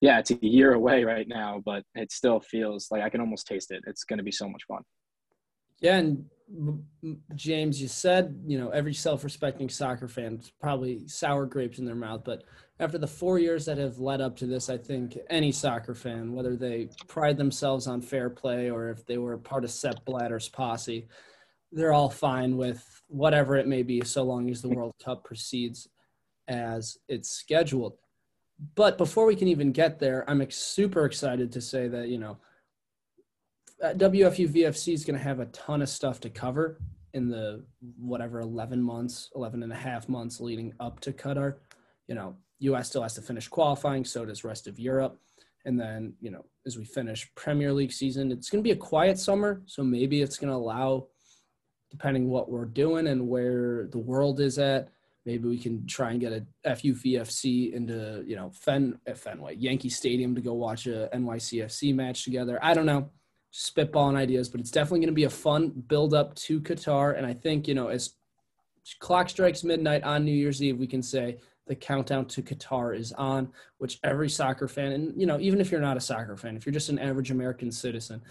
yeah, 0.00 0.18
it's 0.18 0.30
a 0.30 0.38
year 0.40 0.74
away 0.74 1.04
right 1.04 1.26
now, 1.28 1.62
but 1.64 1.84
it 1.94 2.12
still 2.12 2.40
feels 2.40 2.88
like 2.90 3.02
I 3.02 3.08
can 3.08 3.20
almost 3.20 3.46
taste 3.46 3.70
it. 3.70 3.82
It's 3.86 4.04
going 4.04 4.18
to 4.18 4.24
be 4.24 4.32
so 4.32 4.48
much 4.48 4.62
fun. 4.68 4.82
Yeah, 5.82 5.96
and 5.96 6.24
James, 7.34 7.82
you 7.82 7.88
said 7.88 8.40
you 8.46 8.58
know 8.58 8.70
every 8.70 8.94
self-respecting 8.94 9.68
soccer 9.68 10.08
fan 10.08 10.40
probably 10.60 11.06
sour 11.08 11.44
grapes 11.44 11.78
in 11.78 11.84
their 11.84 11.94
mouth, 11.94 12.22
but 12.24 12.44
after 12.78 12.98
the 12.98 13.06
four 13.06 13.38
years 13.38 13.64
that 13.66 13.78
have 13.78 13.98
led 13.98 14.20
up 14.20 14.36
to 14.36 14.46
this, 14.46 14.68
I 14.68 14.76
think 14.76 15.18
any 15.28 15.52
soccer 15.52 15.94
fan, 15.94 16.32
whether 16.32 16.56
they 16.56 16.88
pride 17.06 17.36
themselves 17.36 17.86
on 17.86 18.00
fair 18.00 18.30
play 18.30 18.70
or 18.70 18.90
if 18.90 19.04
they 19.06 19.18
were 19.18 19.36
part 19.38 19.64
of 19.64 19.70
Sepp 19.70 20.04
Blatter's 20.04 20.48
posse, 20.48 21.06
they're 21.70 21.92
all 21.92 22.10
fine 22.10 22.56
with 22.56 23.02
whatever 23.08 23.56
it 23.56 23.68
may 23.68 23.82
be, 23.82 24.02
so 24.04 24.22
long 24.22 24.50
as 24.50 24.62
the 24.62 24.68
World 24.76 24.94
Cup 25.02 25.24
proceeds 25.24 25.88
as 26.48 26.98
it's 27.08 27.30
scheduled. 27.30 27.94
But 28.74 28.98
before 28.98 29.26
we 29.26 29.36
can 29.36 29.48
even 29.48 29.72
get 29.72 29.98
there, 29.98 30.28
I'm 30.28 30.48
super 30.50 31.04
excited 31.04 31.52
to 31.52 31.60
say 31.60 31.88
that, 31.88 32.08
you 32.08 32.18
know, 32.18 32.38
Uh, 33.82 33.92
WFUVFC 33.94 34.92
is 34.92 35.04
going 35.04 35.18
to 35.18 35.24
have 35.24 35.40
a 35.40 35.46
ton 35.46 35.82
of 35.82 35.88
stuff 35.88 36.20
to 36.20 36.30
cover 36.30 36.78
in 37.14 37.28
the 37.28 37.64
whatever 37.98 38.40
11 38.40 38.80
months, 38.80 39.30
11 39.34 39.64
and 39.64 39.72
a 39.72 39.76
half 39.76 40.08
months 40.08 40.40
leading 40.40 40.72
up 40.78 41.00
to 41.00 41.12
Qatar. 41.12 41.56
You 42.06 42.14
know, 42.14 42.36
US 42.60 42.88
still 42.88 43.02
has 43.02 43.14
to 43.14 43.22
finish 43.22 43.48
qualifying, 43.48 44.04
so 44.04 44.24
does 44.24 44.44
rest 44.44 44.68
of 44.68 44.78
Europe. 44.78 45.18
And 45.64 45.78
then, 45.78 46.14
you 46.20 46.30
know, 46.30 46.44
as 46.64 46.78
we 46.78 46.84
finish 46.84 47.28
Premier 47.34 47.72
League 47.72 47.92
season, 47.92 48.30
it's 48.30 48.50
going 48.50 48.62
to 48.62 48.66
be 48.66 48.72
a 48.72 48.76
quiet 48.76 49.18
summer, 49.18 49.62
so 49.66 49.82
maybe 49.82 50.22
it's 50.22 50.38
going 50.38 50.50
to 50.50 50.56
allow 50.56 51.08
depending 51.90 52.28
what 52.28 52.50
we're 52.50 52.64
doing 52.64 53.08
and 53.08 53.28
where 53.28 53.88
the 53.90 53.98
world 53.98 54.40
is 54.40 54.58
at. 54.58 54.90
Maybe 55.26 55.48
we 55.48 55.58
can 55.58 55.86
try 55.86 56.12
and 56.12 56.20
get 56.20 56.32
a 56.32 56.46
FUVFC 56.66 57.72
into, 57.72 58.24
you 58.26 58.36
know, 58.36 58.50
Fen 58.50 58.98
Fenway, 59.14 59.56
Yankee 59.56 59.88
Stadium 59.88 60.34
to 60.36 60.40
go 60.40 60.54
watch 60.54 60.86
a 60.86 61.08
NYCFC 61.12 61.94
match 61.94 62.24
together. 62.24 62.58
I 62.62 62.74
don't 62.74 62.86
know, 62.86 63.10
spitballing 63.52 64.16
ideas, 64.16 64.48
but 64.48 64.60
it's 64.60 64.70
definitely 64.70 65.00
going 65.00 65.08
to 65.08 65.12
be 65.12 65.24
a 65.24 65.30
fun 65.30 65.70
build 65.88 66.14
up 66.14 66.34
to 66.34 66.60
Qatar. 66.60 67.16
And 67.16 67.26
I 67.26 67.34
think, 67.34 67.68
you 67.68 67.74
know, 67.74 67.88
as 67.88 68.14
clock 68.98 69.28
strikes 69.28 69.62
midnight 69.62 70.02
on 70.04 70.24
New 70.24 70.32
Year's 70.32 70.62
Eve, 70.62 70.78
we 70.78 70.86
can 70.86 71.02
say 71.02 71.38
the 71.66 71.74
countdown 71.74 72.26
to 72.26 72.42
Qatar 72.42 72.96
is 72.96 73.12
on, 73.12 73.50
which 73.78 73.98
every 74.02 74.28
soccer 74.28 74.66
fan, 74.66 74.92
and, 74.92 75.20
you 75.20 75.26
know, 75.26 75.38
even 75.38 75.60
if 75.60 75.70
you're 75.70 75.80
not 75.80 75.96
a 75.96 76.00
soccer 76.00 76.36
fan, 76.36 76.56
if 76.56 76.66
you're 76.66 76.72
just 76.72 76.88
an 76.88 76.98
average 76.98 77.30
American 77.30 77.70
citizen, 77.70 78.22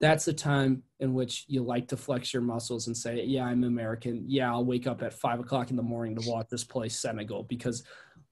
that's 0.00 0.24
the 0.24 0.32
time 0.32 0.82
in 1.00 1.14
which 1.14 1.44
you 1.48 1.62
like 1.62 1.88
to 1.88 1.96
flex 1.96 2.32
your 2.32 2.42
muscles 2.42 2.88
and 2.88 2.96
say, 2.96 3.24
Yeah, 3.24 3.44
I'm 3.44 3.64
American. 3.64 4.24
Yeah, 4.26 4.52
I'll 4.52 4.64
wake 4.64 4.86
up 4.86 5.02
at 5.02 5.14
five 5.14 5.40
o'clock 5.40 5.70
in 5.70 5.76
the 5.76 5.82
morning 5.82 6.16
to 6.16 6.28
watch 6.28 6.48
this 6.50 6.64
play 6.64 6.88
Senegal 6.88 7.44
because 7.44 7.84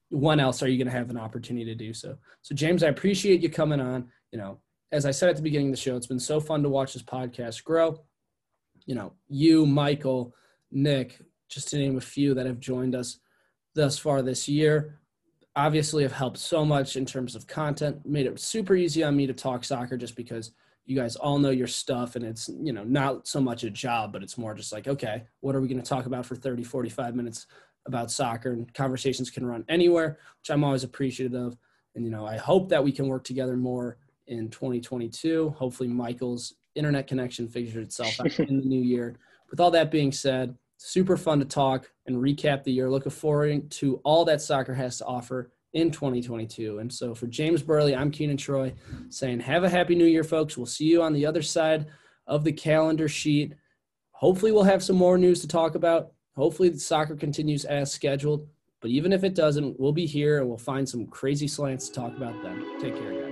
when 0.09 0.39
else 0.39 0.61
are 0.61 0.67
you 0.67 0.77
going 0.77 0.91
to 0.91 0.97
have 0.97 1.09
an 1.09 1.17
opportunity 1.17 1.65
to 1.65 1.75
do 1.75 1.93
so? 1.93 2.17
So, 2.41 2.53
James, 2.53 2.83
I 2.83 2.89
appreciate 2.89 3.41
you 3.41 3.49
coming 3.49 3.79
on. 3.79 4.09
You 4.31 4.39
know, 4.39 4.59
as 4.93 5.05
I 5.05 5.11
said 5.11 5.29
at 5.29 5.35
the 5.35 5.41
beginning 5.41 5.67
of 5.67 5.73
the 5.73 5.81
show, 5.81 5.97
it's 5.97 6.07
been 6.07 6.19
so 6.19 6.39
fun 6.39 6.63
to 6.63 6.69
watch 6.69 6.93
this 6.93 7.03
podcast 7.03 7.63
grow. 7.63 8.01
You 8.85 8.95
know, 8.95 9.13
you, 9.27 9.65
Michael, 9.65 10.33
Nick, 10.71 11.19
just 11.49 11.69
to 11.69 11.77
name 11.77 11.97
a 11.97 12.01
few 12.01 12.33
that 12.35 12.45
have 12.45 12.59
joined 12.59 12.95
us 12.95 13.17
thus 13.75 13.97
far 13.97 14.21
this 14.21 14.47
year, 14.47 14.99
obviously 15.55 16.03
have 16.03 16.11
helped 16.13 16.37
so 16.37 16.63
much 16.63 16.95
in 16.95 17.05
terms 17.05 17.35
of 17.35 17.47
content, 17.47 18.05
made 18.05 18.25
it 18.25 18.39
super 18.39 18.75
easy 18.75 19.03
on 19.03 19.15
me 19.17 19.27
to 19.27 19.33
talk 19.33 19.65
soccer 19.65 19.97
just 19.97 20.15
because– 20.15 20.51
you 20.85 20.95
guys 20.95 21.15
all 21.15 21.39
know 21.39 21.49
your 21.49 21.67
stuff 21.67 22.15
and 22.15 22.25
it's 22.25 22.49
you 22.61 22.73
know 22.73 22.83
not 22.83 23.27
so 23.27 23.39
much 23.39 23.63
a 23.63 23.69
job 23.69 24.11
but 24.11 24.23
it's 24.23 24.37
more 24.37 24.53
just 24.53 24.73
like 24.73 24.87
okay 24.87 25.23
what 25.39 25.55
are 25.55 25.61
we 25.61 25.67
going 25.67 25.81
to 25.81 25.87
talk 25.87 26.05
about 26.05 26.25
for 26.25 26.35
30 26.35 26.63
45 26.63 27.15
minutes 27.15 27.47
about 27.85 28.11
soccer 28.11 28.51
and 28.51 28.73
conversations 28.73 29.29
can 29.29 29.45
run 29.45 29.63
anywhere 29.69 30.17
which 30.39 30.49
i'm 30.49 30.63
always 30.63 30.83
appreciative 30.83 31.33
of 31.33 31.57
and 31.95 32.03
you 32.03 32.11
know 32.11 32.25
i 32.25 32.37
hope 32.37 32.69
that 32.69 32.83
we 32.83 32.91
can 32.91 33.07
work 33.07 33.23
together 33.23 33.55
more 33.55 33.97
in 34.27 34.49
2022 34.49 35.49
hopefully 35.57 35.89
michael's 35.89 36.55
internet 36.75 37.07
connection 37.07 37.47
figures 37.47 37.75
itself 37.75 38.19
out 38.19 38.39
in 38.39 38.57
the 38.59 38.65
new 38.67 38.81
year 38.81 39.15
with 39.49 39.59
all 39.59 39.71
that 39.71 39.91
being 39.91 40.11
said 40.11 40.55
super 40.77 41.15
fun 41.15 41.39
to 41.39 41.45
talk 41.45 41.89
and 42.07 42.15
recap 42.17 42.63
the 42.63 42.71
year 42.71 42.89
looking 42.89 43.11
forward 43.11 43.69
to 43.71 43.97
all 44.03 44.25
that 44.25 44.41
soccer 44.41 44.73
has 44.73 44.97
to 44.97 45.05
offer 45.05 45.51
in 45.73 45.91
2022. 45.91 46.79
And 46.79 46.91
so 46.91 47.13
for 47.15 47.27
James 47.27 47.61
Burley, 47.61 47.95
I'm 47.95 48.11
Keenan 48.11 48.37
Troy 48.37 48.73
saying, 49.09 49.39
have 49.41 49.63
a 49.63 49.69
happy 49.69 49.95
new 49.95 50.05
year, 50.05 50.23
folks. 50.23 50.57
We'll 50.57 50.65
see 50.65 50.85
you 50.85 51.01
on 51.01 51.13
the 51.13 51.25
other 51.25 51.41
side 51.41 51.87
of 52.27 52.43
the 52.43 52.51
calendar 52.51 53.07
sheet. 53.07 53.55
Hopefully, 54.11 54.51
we'll 54.51 54.63
have 54.63 54.83
some 54.83 54.95
more 54.95 55.17
news 55.17 55.41
to 55.41 55.47
talk 55.47 55.75
about. 55.75 56.11
Hopefully, 56.35 56.69
the 56.69 56.79
soccer 56.79 57.15
continues 57.15 57.65
as 57.65 57.91
scheduled. 57.91 58.47
But 58.81 58.91
even 58.91 59.13
if 59.13 59.23
it 59.23 59.33
doesn't, 59.33 59.79
we'll 59.79 59.93
be 59.93 60.05
here 60.05 60.39
and 60.39 60.47
we'll 60.47 60.57
find 60.57 60.87
some 60.87 61.07
crazy 61.07 61.47
slants 61.47 61.87
to 61.87 61.93
talk 61.93 62.15
about 62.15 62.41
then. 62.43 62.79
Take 62.79 62.97
care, 62.97 63.11
guys. 63.13 63.22